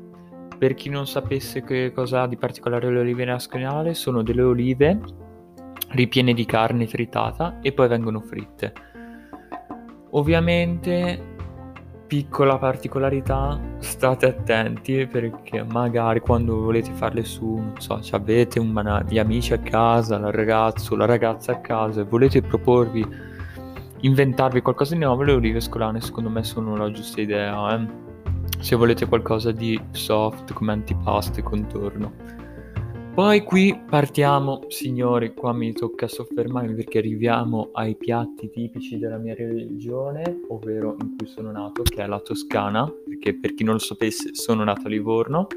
Per 0.57 0.73
chi 0.73 0.89
non 0.89 1.05
sapesse 1.05 1.63
che 1.63 1.91
cosa 1.93 2.23
ha 2.23 2.27
di 2.27 2.35
particolare 2.37 2.89
le 2.89 3.01
olive 3.01 3.29
ascolane, 3.29 3.93
sono 3.93 4.23
delle 4.23 4.41
olive 4.41 4.99
ripiene 5.89 6.33
di 6.33 6.45
carne 6.45 6.87
tritata 6.87 7.59
e 7.61 7.71
poi 7.71 7.87
vengono 7.87 8.19
fritte. 8.19 8.73
Ovviamente 10.09 11.35
piccola 12.07 12.57
particolarità, 12.57 13.59
state 13.79 14.27
attenti 14.27 15.05
perché 15.05 15.61
magari 15.63 16.21
quando 16.21 16.61
volete 16.61 16.91
farle 16.93 17.25
su, 17.25 17.55
non 17.55 17.73
so, 17.79 17.99
avete 18.11 18.59
un, 18.59 19.03
gli 19.07 19.19
amici 19.19 19.53
a 19.53 19.59
casa, 19.59 20.15
il 20.15 20.31
ragazzo, 20.31 20.95
la 20.95 21.05
ragazza 21.05 21.51
a 21.51 21.59
casa 21.59 22.01
e 22.01 22.03
volete 22.05 22.41
proporvi, 22.41 23.05
inventarvi 23.99 24.61
qualcosa 24.61 24.93
di 24.95 25.03
nuovo, 25.03 25.23
le 25.23 25.33
olive 25.33 25.59
scolane 25.59 25.99
secondo 25.99 26.29
me 26.29 26.43
sono 26.43 26.77
la 26.77 26.89
giusta 26.91 27.19
idea. 27.19 27.75
Eh? 27.75 28.05
Se 28.59 28.75
volete 28.75 29.05
qualcosa 29.05 29.51
di 29.51 29.79
soft 29.91 30.53
come 30.53 30.71
antipasto 30.71 31.39
e 31.39 31.43
contorno. 31.43 32.45
Poi 33.17 33.41
qui 33.41 33.75
partiamo, 33.89 34.65
signori, 34.67 35.33
qua 35.33 35.51
mi 35.51 35.73
tocca 35.73 36.07
soffermarmi 36.07 36.75
perché 36.75 36.99
arriviamo 36.99 37.69
ai 37.71 37.95
piatti 37.95 38.47
tipici 38.51 38.99
della 38.99 39.17
mia 39.17 39.33
regione, 39.33 40.41
ovvero 40.49 40.95
in 41.01 41.15
cui 41.17 41.25
sono 41.25 41.51
nato, 41.51 41.81
che 41.81 42.03
è 42.03 42.05
la 42.05 42.19
Toscana, 42.19 42.87
perché 43.07 43.33
per 43.33 43.55
chi 43.55 43.63
non 43.63 43.73
lo 43.73 43.79
sapesse 43.79 44.35
sono 44.35 44.63
nato 44.63 44.85
a 44.85 44.89
Livorno. 44.89 45.47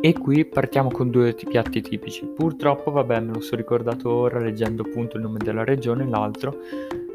E 0.00 0.14
qui 0.14 0.46
partiamo 0.46 0.88
con 0.88 1.10
due 1.10 1.34
piatti 1.34 1.82
tipici. 1.82 2.24
Purtroppo, 2.24 2.90
vabbè, 2.90 3.20
me 3.20 3.34
lo 3.34 3.40
sono 3.42 3.60
ricordato 3.60 4.10
ora 4.10 4.40
leggendo 4.40 4.84
appunto 4.84 5.18
il 5.18 5.24
nome 5.24 5.36
della 5.36 5.64
regione, 5.64 6.08
l'altro. 6.08 6.56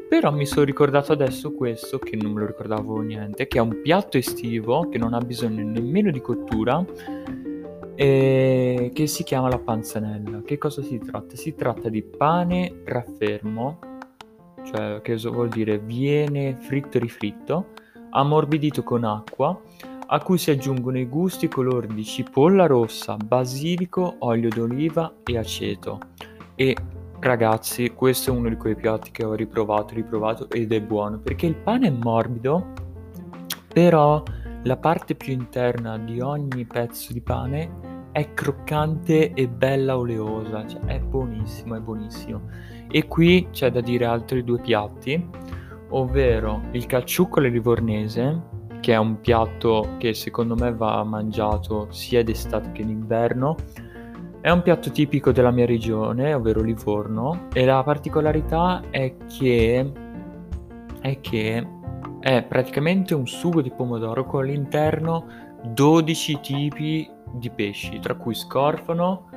Però 0.08 0.30
mi 0.30 0.46
sono 0.46 0.64
ricordato 0.64 1.10
adesso 1.10 1.50
questo, 1.50 1.98
che 1.98 2.14
non 2.14 2.30
me 2.30 2.42
lo 2.42 2.46
ricordavo 2.46 3.00
niente, 3.00 3.48
che 3.48 3.58
è 3.58 3.60
un 3.60 3.80
piatto 3.82 4.16
estivo 4.16 4.88
che 4.88 4.96
non 4.96 5.12
ha 5.12 5.18
bisogno 5.18 5.68
nemmeno 5.68 6.12
di 6.12 6.20
cottura 6.20 6.86
eh, 8.00 8.92
che 8.94 9.08
si 9.08 9.24
chiama 9.24 9.48
la 9.48 9.58
panzanella. 9.58 10.42
Che 10.42 10.56
cosa 10.56 10.82
si 10.82 11.00
tratta? 11.00 11.34
Si 11.34 11.56
tratta 11.56 11.88
di 11.88 12.04
pane 12.04 12.82
raffermo, 12.84 13.80
cioè 14.62 15.00
che 15.02 15.16
vuol 15.16 15.48
dire 15.48 15.80
viene 15.80 16.54
fritto 16.54 17.00
rifritto, 17.00 17.70
ammorbidito 18.10 18.84
con 18.84 19.02
acqua, 19.02 19.60
a 20.06 20.22
cui 20.22 20.38
si 20.38 20.52
aggiungono 20.52 20.96
i 20.96 21.06
gusti 21.06 21.46
e 21.46 21.48
colori 21.48 21.88
di 21.92 22.04
cipolla 22.04 22.66
rossa, 22.66 23.16
basilico, 23.16 24.14
olio 24.20 24.48
d'oliva 24.48 25.14
e 25.24 25.36
aceto. 25.36 25.98
E 26.54 26.76
ragazzi, 27.18 27.90
questo 27.94 28.30
è 28.30 28.36
uno 28.36 28.48
di 28.48 28.56
quei 28.56 28.76
piatti 28.76 29.10
che 29.10 29.24
ho 29.24 29.34
riprovato, 29.34 29.94
riprovato 29.94 30.48
ed 30.50 30.72
è 30.72 30.80
buono 30.80 31.18
perché 31.18 31.46
il 31.46 31.56
pane 31.56 31.88
è 31.88 31.90
morbido, 31.90 32.74
però 33.72 34.22
la 34.62 34.76
parte 34.76 35.16
più 35.16 35.32
interna 35.32 35.98
di 35.98 36.20
ogni 36.20 36.64
pezzo 36.64 37.12
di 37.12 37.20
pane 37.20 37.87
è 38.12 38.34
croccante 38.34 39.32
e 39.32 39.48
bella 39.48 39.96
oleosa, 39.96 40.66
cioè 40.66 40.80
è 40.86 41.00
buonissimo, 41.00 41.76
è 41.76 41.80
buonissimo. 41.80 42.40
E 42.90 43.06
qui 43.06 43.48
c'è 43.50 43.70
da 43.70 43.80
dire 43.80 44.04
altri 44.06 44.42
due 44.44 44.60
piatti, 44.60 45.28
ovvero 45.90 46.62
il 46.72 46.86
calciuccolo 46.86 47.48
livornese, 47.48 48.42
che 48.80 48.92
è 48.92 48.96
un 48.96 49.20
piatto 49.20 49.96
che 49.98 50.14
secondo 50.14 50.54
me 50.54 50.72
va 50.72 51.02
mangiato 51.04 51.88
sia 51.90 52.22
d'estate 52.22 52.72
che 52.72 52.84
d'inverno. 52.84 53.56
È 54.40 54.50
un 54.50 54.62
piatto 54.62 54.90
tipico 54.90 55.32
della 55.32 55.50
mia 55.50 55.66
regione, 55.66 56.32
ovvero 56.32 56.62
Livorno, 56.62 57.48
e 57.52 57.64
la 57.64 57.82
particolarità 57.82 58.82
è 58.90 59.14
che 59.26 59.92
è 61.00 61.20
che 61.20 61.66
è 62.20 62.42
praticamente 62.42 63.14
un 63.14 63.26
sugo 63.26 63.62
di 63.62 63.70
pomodoro 63.70 64.24
con 64.24 64.42
all'interno 64.42 65.26
12 65.64 66.40
tipi 66.40 67.08
di 67.32 67.50
pesci, 67.50 67.98
tra 67.98 68.14
cui 68.14 68.34
scorfano, 68.34 69.28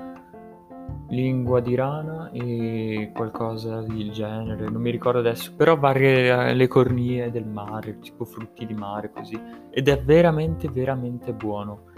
lingua 1.12 1.60
di 1.60 1.76
rana 1.76 2.30
e 2.32 3.12
qualcosa 3.14 3.82
del 3.82 4.12
genere, 4.12 4.70
non 4.70 4.82
mi 4.82 4.92
ricordo 4.92 5.20
adesso, 5.20 5.54
però 5.56 5.78
varie 5.78 6.50
eh, 6.50 6.54
le 6.54 6.68
cornie 6.68 7.30
del 7.32 7.46
mare, 7.46 8.00
tipo 8.00 8.26
frutti 8.26 8.66
di 8.66 8.74
mare 8.74 9.12
così, 9.12 9.40
ed 9.70 9.88
è 9.88 10.02
veramente 10.02 10.70
veramente 10.70 11.34
buono. 11.34 11.90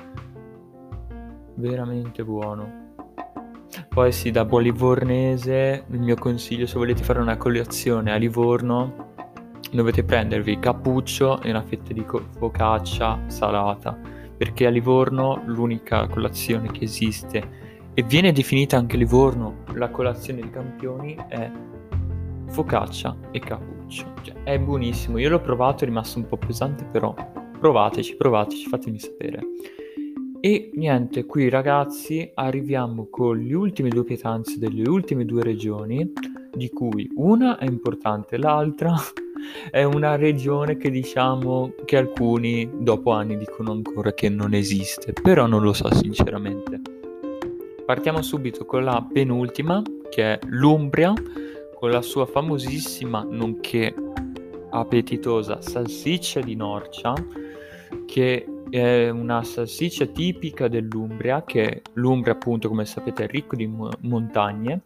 Veramente 1.55 2.23
buono. 2.23 2.81
Poi 3.89 4.11
sì, 4.11 4.31
da 4.31 4.45
buon 4.45 4.63
livornese, 4.63 5.85
il 5.87 5.99
mio 5.99 6.15
consiglio 6.15 6.65
se 6.65 6.77
volete 6.77 7.03
fare 7.03 7.19
una 7.19 7.37
colazione 7.37 8.11
a 8.11 8.15
Livorno, 8.15 9.11
dovete 9.71 10.03
prendervi 10.03 10.59
cappuccio 10.59 11.41
e 11.41 11.49
una 11.51 11.61
fetta 11.61 11.93
di 11.93 12.05
focaccia 12.37 13.19
salata 13.27 14.22
perché 14.43 14.65
a 14.65 14.69
Livorno 14.69 15.41
l'unica 15.45 16.05
colazione 16.07 16.69
che 16.69 16.83
esiste 16.83 17.61
e 17.93 18.03
viene 18.03 18.33
definita 18.33 18.75
anche 18.75 18.97
Livorno 18.97 19.63
la 19.75 19.89
colazione 19.89 20.41
dei 20.41 20.49
campioni 20.49 21.15
è 21.29 21.49
focaccia 22.49 23.15
e 23.31 23.39
cappuccio. 23.39 24.13
Cioè, 24.21 24.43
è 24.43 24.59
buonissimo, 24.59 25.17
io 25.17 25.29
l'ho 25.29 25.39
provato, 25.39 25.85
è 25.85 25.87
rimasto 25.87 26.19
un 26.19 26.27
po' 26.27 26.35
pesante, 26.35 26.83
però 26.83 27.15
provateci, 27.57 28.17
provateci, 28.17 28.67
fatemi 28.67 28.99
sapere. 28.99 29.43
E 30.41 30.71
niente, 30.73 31.25
qui 31.25 31.47
ragazzi 31.47 32.29
arriviamo 32.33 33.07
con 33.09 33.37
le 33.37 33.53
ultime 33.53 33.87
due 33.87 34.03
pietanze 34.03 34.59
delle 34.59 34.89
ultime 34.89 35.23
due 35.23 35.41
regioni, 35.41 36.11
di 36.53 36.69
cui 36.69 37.09
una 37.15 37.57
è 37.57 37.65
importante, 37.65 38.35
l'altra 38.35 38.93
è 39.69 39.83
una 39.83 40.15
regione 40.15 40.77
che 40.77 40.89
diciamo 40.89 41.73
che 41.85 41.97
alcuni 41.97 42.69
dopo 42.79 43.11
anni 43.11 43.37
dicono 43.37 43.71
ancora 43.71 44.13
che 44.13 44.29
non 44.29 44.53
esiste, 44.53 45.13
però 45.13 45.45
non 45.47 45.61
lo 45.61 45.73
so 45.73 45.93
sinceramente. 45.93 46.81
Partiamo 47.85 48.21
subito 48.21 48.65
con 48.65 48.83
la 48.83 49.05
penultima, 49.11 49.81
che 50.09 50.33
è 50.33 50.39
l'Umbria, 50.47 51.13
con 51.75 51.89
la 51.89 52.01
sua 52.01 52.25
famosissima, 52.25 53.25
nonché 53.29 53.93
appetitosa 54.69 55.61
salsiccia 55.61 56.39
di 56.39 56.55
Norcia, 56.55 57.13
che 58.05 58.45
è 58.69 59.09
una 59.09 59.43
salsiccia 59.43 60.05
tipica 60.05 60.67
dell'Umbria, 60.67 61.43
che 61.43 61.81
l'Umbria 61.93 62.33
appunto 62.33 62.69
come 62.69 62.85
sapete 62.85 63.25
è 63.25 63.27
ricco 63.27 63.55
di 63.55 63.67
mo- 63.67 63.91
montagne 64.01 64.81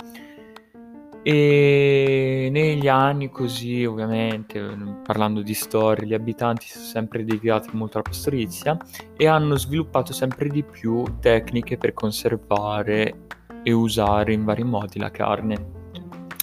e 1.29 2.47
negli 2.49 2.87
anni 2.87 3.29
così, 3.29 3.83
ovviamente, 3.83 4.61
parlando 5.03 5.41
di 5.41 5.53
storie, 5.53 6.07
gli 6.07 6.13
abitanti 6.13 6.67
sono 6.67 6.85
sempre 6.85 7.25
dedicati 7.25 7.67
molto 7.73 7.97
alla 7.97 8.07
pastorizia 8.07 8.77
e 9.17 9.27
hanno 9.27 9.57
sviluppato 9.57 10.13
sempre 10.13 10.47
di 10.47 10.63
più 10.63 11.03
tecniche 11.19 11.77
per 11.77 11.91
conservare 11.91 13.25
e 13.61 13.71
usare 13.73 14.31
in 14.31 14.45
vari 14.45 14.63
modi 14.63 14.99
la 14.99 15.11
carne. 15.11 15.71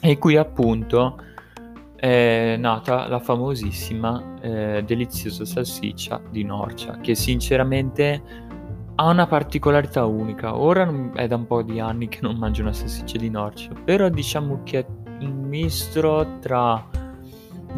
E 0.03 0.19
qui 0.19 0.37
appunto 0.37 1.17
è 1.97 2.57
nata 2.59 3.09
la 3.09 3.21
famosissima 3.21 4.35
eh, 4.43 4.83
deliziosa 4.85 5.47
salsiccia 5.47 6.21
di 6.29 6.45
Norcia, 6.45 6.99
che 7.01 7.15
sinceramente 7.15 8.44
ha 8.97 9.09
una 9.09 9.27
particolarità 9.27 10.05
unica. 10.05 10.57
Ora 10.57 10.93
è 11.15 11.27
da 11.27 11.37
un 11.37 11.47
po' 11.47 11.63
di 11.63 11.81
anni 11.81 12.09
che 12.09 12.19
non 12.23 12.37
mangio 12.37 12.63
una 12.63 12.73
salsiccia 12.73 13.19
di 13.19 13.31
norcia, 13.31 13.71
però 13.85 14.09
diciamo 14.09 14.61
che 14.65 14.79
è 14.81 14.87
un 15.21 15.43
mistro 15.49 16.39
tra 16.39 16.87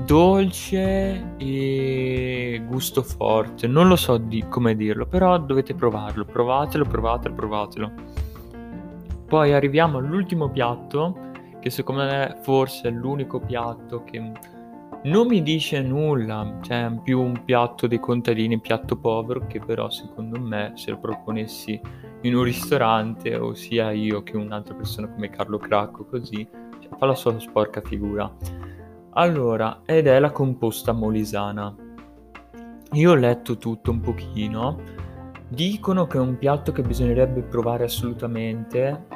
dolce 0.05 1.37
e 1.38 2.62
gusto 2.66 3.02
forte. 3.02 3.66
Non 3.66 3.88
lo 3.88 3.96
so 3.96 4.18
di 4.18 4.44
come 4.48 4.76
dirlo, 4.76 5.07
però 5.07 5.38
dovete 5.38 5.74
provarlo. 5.74 6.24
Provatelo, 6.24 6.85
provatelo, 6.85 7.35
provatelo. 7.35 7.92
Poi 9.26 9.52
arriviamo 9.55 9.98
all'ultimo 9.98 10.50
piatto, 10.50 11.16
che 11.61 11.70
secondo 11.70 12.02
me 12.02 12.37
forse 12.42 12.88
è 12.88 12.90
l'unico 12.90 13.40
piatto 13.40 14.05
che 14.05 14.33
non 15.07 15.29
mi 15.29 15.42
dice 15.42 15.81
nulla, 15.83 16.59
cioè 16.62 16.92
più 17.03 17.21
un 17.21 17.45
piatto 17.45 17.87
dei 17.87 18.01
contadini, 18.01 18.59
piatto 18.59 18.97
povero, 18.97 19.47
che 19.47 19.61
però 19.61 19.88
secondo 19.88 20.40
me 20.40 20.73
se 20.75 20.90
lo 20.90 20.99
proponessi 20.99 21.81
in 22.23 22.35
un 22.35 22.42
ristorante, 22.42 23.37
o 23.37 23.55
sia 23.55 23.92
io 23.92 24.23
che 24.25 24.37
un'altra 24.37 24.75
persona 24.75 25.09
come 25.09 25.31
Carlo 25.31 25.59
Cracco, 25.59 26.07
così, 26.07 26.47
cioè, 26.81 26.97
fa 26.99 27.07
la 27.07 27.14
sua 27.14 27.38
sporca 27.38 27.81
figura. 27.83 28.31
Allora, 29.11 29.83
ed 29.85 30.09
è 30.09 30.19
la 30.19 30.33
composta 30.33 30.92
molisana. 30.92 31.75
Io 32.92 33.11
ho 33.11 33.14
letto 33.14 33.59
tutto 33.59 33.92
un 33.92 34.01
pochino, 34.01 34.81
dicono 35.49 36.07
che 36.07 36.19
è 36.19 36.21
un 36.21 36.37
piatto 36.37 36.73
che 36.73 36.83
bisognerebbe 36.83 37.42
provare 37.42 37.85
assolutamente, 37.85 39.07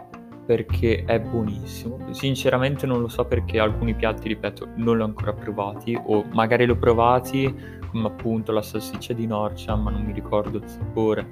perché 0.50 1.04
è 1.04 1.20
buonissimo. 1.20 2.12
Sinceramente 2.12 2.84
non 2.84 3.00
lo 3.00 3.06
so 3.06 3.24
perché 3.24 3.60
alcuni 3.60 3.94
piatti, 3.94 4.26
ripeto, 4.26 4.70
non 4.78 4.96
li 4.96 5.02
ho 5.02 5.04
ancora 5.04 5.32
provati 5.32 5.96
o 5.96 6.24
magari 6.32 6.64
li 6.64 6.72
ho 6.72 6.76
provati 6.76 7.54
come 7.88 8.08
appunto 8.08 8.50
la 8.50 8.60
salsiccia 8.60 9.12
di 9.12 9.28
Norcia, 9.28 9.76
ma 9.76 9.92
non 9.92 10.02
mi 10.02 10.12
ricordo 10.12 10.58
il 10.58 10.64
sapore. 10.66 11.24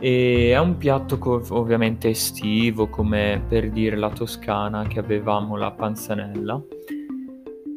E 0.00 0.50
è 0.50 0.58
un 0.58 0.78
piatto 0.78 1.18
co- 1.18 1.44
ovviamente 1.50 2.08
estivo, 2.08 2.88
come 2.88 3.44
per 3.46 3.68
dire 3.70 3.96
la 3.96 4.08
toscana 4.08 4.86
che 4.86 4.98
avevamo 4.98 5.56
la 5.56 5.72
panzanella. 5.72 6.64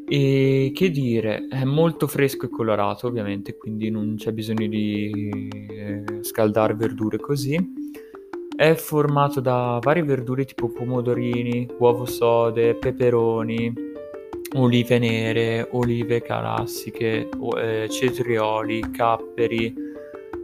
E 0.08 0.71
che 0.73 0.89
dire, 0.89 1.47
è 1.49 1.65
molto 1.65 2.08
fresco 2.08 2.45
e 2.45 2.49
colorato 2.49 3.08
ovviamente, 3.08 3.58
quindi 3.58 3.89
non 3.89 4.15
c'è 4.15 4.32
bisogno 4.32 4.67
di 4.67 5.49
eh, 5.69 6.04
scaldare 6.21 6.75
verdure 6.75 7.17
così. 7.17 7.79
È 8.60 8.74
formato 8.74 9.39
da 9.39 9.80
varie 9.82 10.04
verdure 10.04 10.43
tipo 10.43 10.67
pomodorini, 10.67 11.65
uovo 11.78 12.04
sode, 12.04 12.76
peperoni, 12.76 13.74
olive 14.58 15.00
nere, 15.00 15.65
olive 15.72 16.22
classiche, 16.22 17.30
eh, 17.58 17.88
cetrioli, 17.89 18.82
capperi 18.91 19.74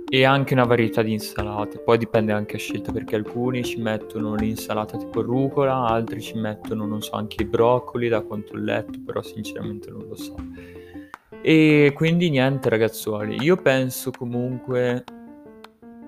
e 0.10 0.23
anche 0.23 0.54
una 0.54 0.63
varietà 0.63 1.01
di 1.01 1.12
insalate. 1.12 1.80
Poi 1.80 1.97
dipende 1.97 2.32
anche 2.32 2.56
a 2.56 2.58
scelta 2.58 2.93
perché 2.93 3.17
alcuni 3.17 3.65
ci 3.65 3.82
mettono 3.82 4.36
l'insalata 4.36 4.95
tipo 4.95 5.21
rucola, 5.21 5.86
altri 5.86 6.21
ci 6.21 6.38
mettono, 6.38 6.86
non 6.86 7.01
so, 7.01 7.15
anche 7.15 7.43
i 7.43 7.45
broccoli 7.45 8.08
da 8.08 8.21
quanto 8.21 8.54
ho 8.54 8.58
letto, 8.60 8.97
però 9.06 9.21
sinceramente 9.21 9.91
non 9.91 10.06
lo 10.08 10.15
so. 10.15 10.38
E 11.41 11.91
quindi 11.93 12.30
niente 12.30 12.69
ragazzuoli, 12.69 13.43
io 13.43 13.58
penso 13.58 14.12
comunque 14.12 15.04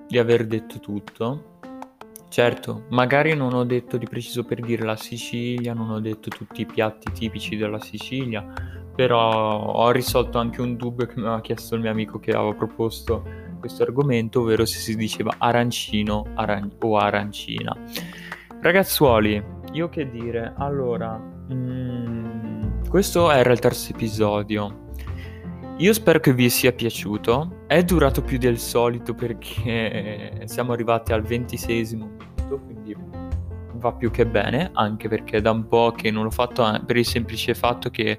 di 0.08 0.16
aver 0.16 0.46
detto 0.46 0.80
tutto. 0.80 1.56
Certo, 2.28 2.84
magari 2.90 3.34
non 3.34 3.54
ho 3.54 3.64
detto 3.64 3.96
di 3.96 4.06
preciso 4.06 4.44
per 4.44 4.60
dire 4.60 4.84
la 4.84 4.96
Sicilia, 4.96 5.72
non 5.72 5.90
ho 5.90 5.98
detto 5.98 6.28
tutti 6.28 6.60
i 6.60 6.66
piatti 6.66 7.10
tipici 7.10 7.56
della 7.56 7.80
Sicilia, 7.80 8.46
però 8.94 9.64
ho 9.64 9.90
risolto 9.90 10.38
anche 10.38 10.60
un 10.60 10.76
dubbio 10.76 11.06
che 11.06 11.14
mi 11.16 11.22
aveva 11.22 11.40
chiesto 11.40 11.74
il 11.74 11.80
mio 11.80 11.90
amico 11.90 12.18
che 12.18 12.32
aveva 12.32 12.52
proposto 12.52 13.24
questo 13.58 13.82
argomento, 13.82 14.40
ovvero 14.40 14.66
se 14.66 14.78
si 14.78 14.94
diceva 14.94 15.36
arancino 15.38 16.26
aran- 16.34 16.70
o 16.80 16.96
arancina. 16.98 17.76
Ragazzuoli, 18.60 19.42
io 19.72 19.88
che 19.88 20.10
dire, 20.10 20.52
allora, 20.56 21.16
mm, 21.16 22.88
questo 22.88 23.30
era 23.30 23.52
il 23.52 23.58
terzo 23.58 23.92
episodio. 23.92 24.86
Io 25.78 25.92
spero 25.92 26.18
che 26.18 26.34
vi 26.34 26.50
sia 26.50 26.72
piaciuto. 26.72 27.62
È 27.68 27.84
durato 27.84 28.20
più 28.22 28.36
del 28.36 28.58
solito 28.58 29.14
perché 29.14 30.42
siamo 30.46 30.72
arrivati 30.72 31.12
al 31.12 31.22
ventisesimo 31.22 32.04
minuto, 32.04 32.58
quindi 32.64 32.96
va 33.74 33.92
più 33.92 34.10
che 34.10 34.26
bene, 34.26 34.70
anche 34.72 35.08
perché 35.08 35.40
da 35.40 35.52
un 35.52 35.68
po' 35.68 35.92
che 35.92 36.10
non 36.10 36.24
l'ho 36.24 36.30
fatto 36.30 36.68
eh, 36.68 36.80
per 36.84 36.96
il 36.96 37.06
semplice 37.06 37.54
fatto 37.54 37.90
che 37.90 38.18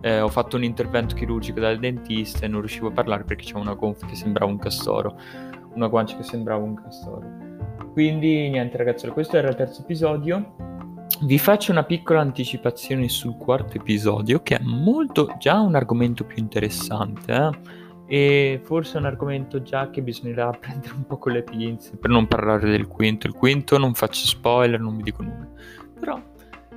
eh, 0.00 0.20
ho 0.20 0.28
fatto 0.28 0.56
un 0.56 0.64
intervento 0.64 1.14
chirurgico 1.14 1.60
dal 1.60 1.78
dentista 1.78 2.44
e 2.44 2.48
non 2.48 2.58
riuscivo 2.58 2.88
a 2.88 2.90
parlare 2.90 3.22
perché 3.22 3.44
c'era 3.44 3.60
una 3.60 3.74
gonfia 3.74 4.08
che 4.08 4.16
sembrava 4.16 4.50
un 4.50 4.58
castoro, 4.58 5.16
una 5.74 5.86
guancia 5.86 6.16
che 6.16 6.24
sembrava 6.24 6.64
un 6.64 6.74
castoro. 6.74 7.22
Quindi 7.92 8.50
niente 8.50 8.76
ragazzi, 8.76 9.06
questo 9.10 9.36
era 9.36 9.48
il 9.48 9.54
terzo 9.54 9.82
episodio. 9.82 10.73
Vi 11.20 11.38
faccio 11.38 11.70
una 11.70 11.84
piccola 11.84 12.20
anticipazione 12.20 13.08
sul 13.08 13.36
quarto 13.36 13.76
episodio, 13.76 14.42
che 14.42 14.56
è 14.56 14.62
molto 14.62 15.34
già 15.38 15.60
un 15.60 15.74
argomento 15.74 16.24
più 16.24 16.38
interessante, 16.38 17.32
eh? 17.32 17.82
e 18.06 18.60
forse 18.62 18.96
è 18.96 19.00
un 19.00 19.06
argomento 19.06 19.62
già 19.62 19.90
che 19.90 20.02
bisognerà 20.02 20.50
prendere 20.58 20.94
un 20.94 21.06
po' 21.06 21.18
con 21.18 21.32
le 21.32 21.42
pinze 21.42 21.96
per 21.96 22.10
non 22.10 22.26
parlare 22.26 22.68
del 22.68 22.88
quinto. 22.88 23.26
Il 23.26 23.34
quinto 23.34 23.78
non 23.78 23.94
faccio 23.94 24.26
spoiler, 24.26 24.80
non 24.80 24.96
vi 24.96 25.04
dico 25.04 25.22
nulla, 25.22 25.48
però 25.98 26.20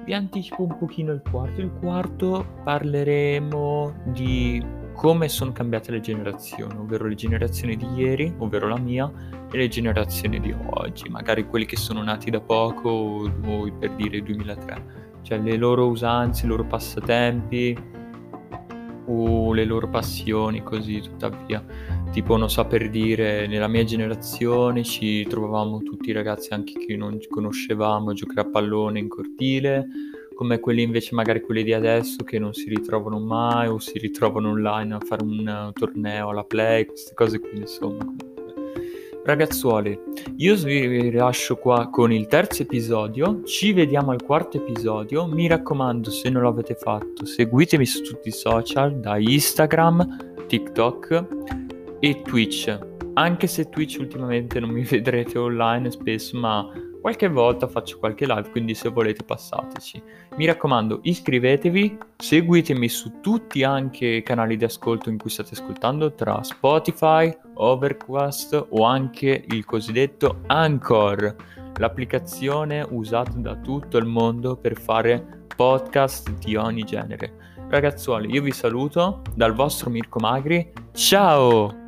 vi 0.06 0.14
anticipo 0.14 0.64
un 0.64 0.78
pochino 0.78 1.12
il 1.12 1.22
quarto. 1.30 1.60
Il 1.60 1.74
quarto 1.80 2.46
parleremo 2.64 4.04
di 4.06 4.64
come 4.98 5.30
sono 5.30 5.52
cambiate 5.52 5.92
le 5.92 6.00
generazioni, 6.00 6.76
ovvero 6.76 7.06
le 7.06 7.14
generazioni 7.14 7.78
di 7.78 7.86
ieri, 7.96 8.34
ovvero 8.40 8.68
la 8.68 8.80
mia, 8.80 9.10
e 9.52 9.56
le 9.56 9.68
generazioni 9.68 10.40
di 10.40 10.54
oggi, 10.72 11.08
magari 11.08 11.46
quelli 11.46 11.68
che 11.68 11.76
sono 11.78 12.02
nati 12.02 12.32
da 12.32 12.42
poco 12.42 12.90
o 12.90 13.72
per 13.78 13.92
dire 13.92 14.24
2003, 14.24 15.20
cioè 15.22 15.38
le 15.38 15.56
loro 15.56 15.88
usanze, 15.88 16.46
i 16.46 16.50
loro 16.50 16.66
passatempi 16.66 17.78
o 19.06 19.54
le 19.54 19.66
loro 19.66 19.88
passioni, 19.88 20.64
così 20.64 21.00
tuttavia. 21.00 21.64
Tipo, 22.12 22.36
non 22.36 22.50
so 22.50 22.66
per 22.66 22.90
dire, 22.90 23.46
nella 23.46 23.68
mia 23.68 23.84
generazione 23.84 24.84
ci 24.84 25.24
trovavamo 25.28 25.84
tutti 25.84 26.10
i 26.10 26.14
ragazzi 26.14 26.54
anche 26.54 26.74
che 26.74 26.98
non 26.98 27.20
conoscevamo 27.30 28.10
a 28.10 28.14
giocare 28.14 28.48
a 28.48 28.50
pallone 28.50 28.98
in 28.98 29.08
cortile 29.10 29.88
come 30.38 30.60
quelli 30.60 30.84
invece 30.84 31.16
magari 31.16 31.42
quelli 31.42 31.64
di 31.64 31.74
adesso 31.74 32.24
che 32.24 32.38
non 32.38 32.54
si 32.54 32.70
ritrovano 32.70 33.20
mai 33.20 33.68
o 33.68 33.80
si 33.80 33.98
ritrovano 33.98 34.52
online 34.52 34.94
a 34.94 35.00
fare 35.00 35.24
un 35.24 35.72
torneo 35.74 36.30
alla 36.30 36.44
play, 36.44 36.86
queste 36.86 37.16
cose 37.16 37.40
qui 37.40 37.58
insomma. 37.58 38.06
Ragazzuoli, 39.26 40.00
io 40.38 40.56
vi 40.56 41.12
lascio 41.12 41.58
qua 41.58 41.90
con 41.90 42.14
il 42.14 42.28
terzo 42.28 42.62
episodio, 42.62 43.44
ci 43.44 43.74
vediamo 43.74 44.12
al 44.12 44.24
quarto 44.24 44.58
episodio, 44.58 45.26
mi 45.26 45.48
raccomando 45.48 46.12
se 46.12 46.30
non 46.30 46.44
l'avete 46.44 46.76
fatto 46.76 47.26
seguitemi 47.26 47.86
su 47.86 48.04
tutti 48.04 48.30
i 48.30 48.32
social, 48.32 49.00
da 49.00 49.18
Instagram, 49.18 50.46
TikTok 50.48 51.28
e 52.00 52.22
Twitch, 52.22 52.80
anche 53.16 53.48
se 53.48 53.68
Twitch 53.68 53.98
ultimamente 54.00 54.60
non 54.60 54.70
mi 54.70 54.84
vedrete 54.88 55.38
online 55.40 55.90
spesso 55.90 56.38
ma 56.38 56.70
Qualche 57.02 57.30
volta 57.30 57.68
faccio 57.68 58.00
qualche 58.00 58.26
live, 58.26 58.50
quindi 58.50 58.74
se 58.74 58.90
volete 58.90 59.24
passateci. 59.24 60.02
Mi 60.36 60.46
raccomando, 60.46 61.00
iscrivetevi, 61.04 61.98
seguitemi 62.18 62.90
su 62.90 63.20
tutti 63.22 63.64
anche 63.64 64.06
i 64.06 64.24
canali 64.24 64.58
di 64.58 64.66
ascolto 64.66 65.10
in 65.10 65.18
cui 65.18 65.30
state 65.30 65.54
ascoltando, 65.54 66.14
tra 66.14 66.44
Spotify, 66.44 67.36
Overcast 67.56 68.68
o 68.70 68.84
anche 68.84 69.46
il 69.48 69.64
cosiddetto 69.66 70.42
Anchor, 70.48 71.36
l'applicazione 71.78 72.86
usata 72.90 73.38
da 73.38 73.56
tutto 73.56 73.98
il 73.98 74.06
mondo 74.06 74.58
per 74.58 74.78
fare 74.78 75.46
podcast 75.56 76.30
di 76.32 76.56
ogni 76.56 76.84
genere. 76.84 77.56
Ragazzuoli, 77.70 78.32
io 78.32 78.42
vi 78.42 78.52
saluto 78.52 79.22
dal 79.34 79.54
vostro 79.54 79.90
Mirko 79.90 80.20
Magri. 80.20 80.72
Ciao! 80.94 81.87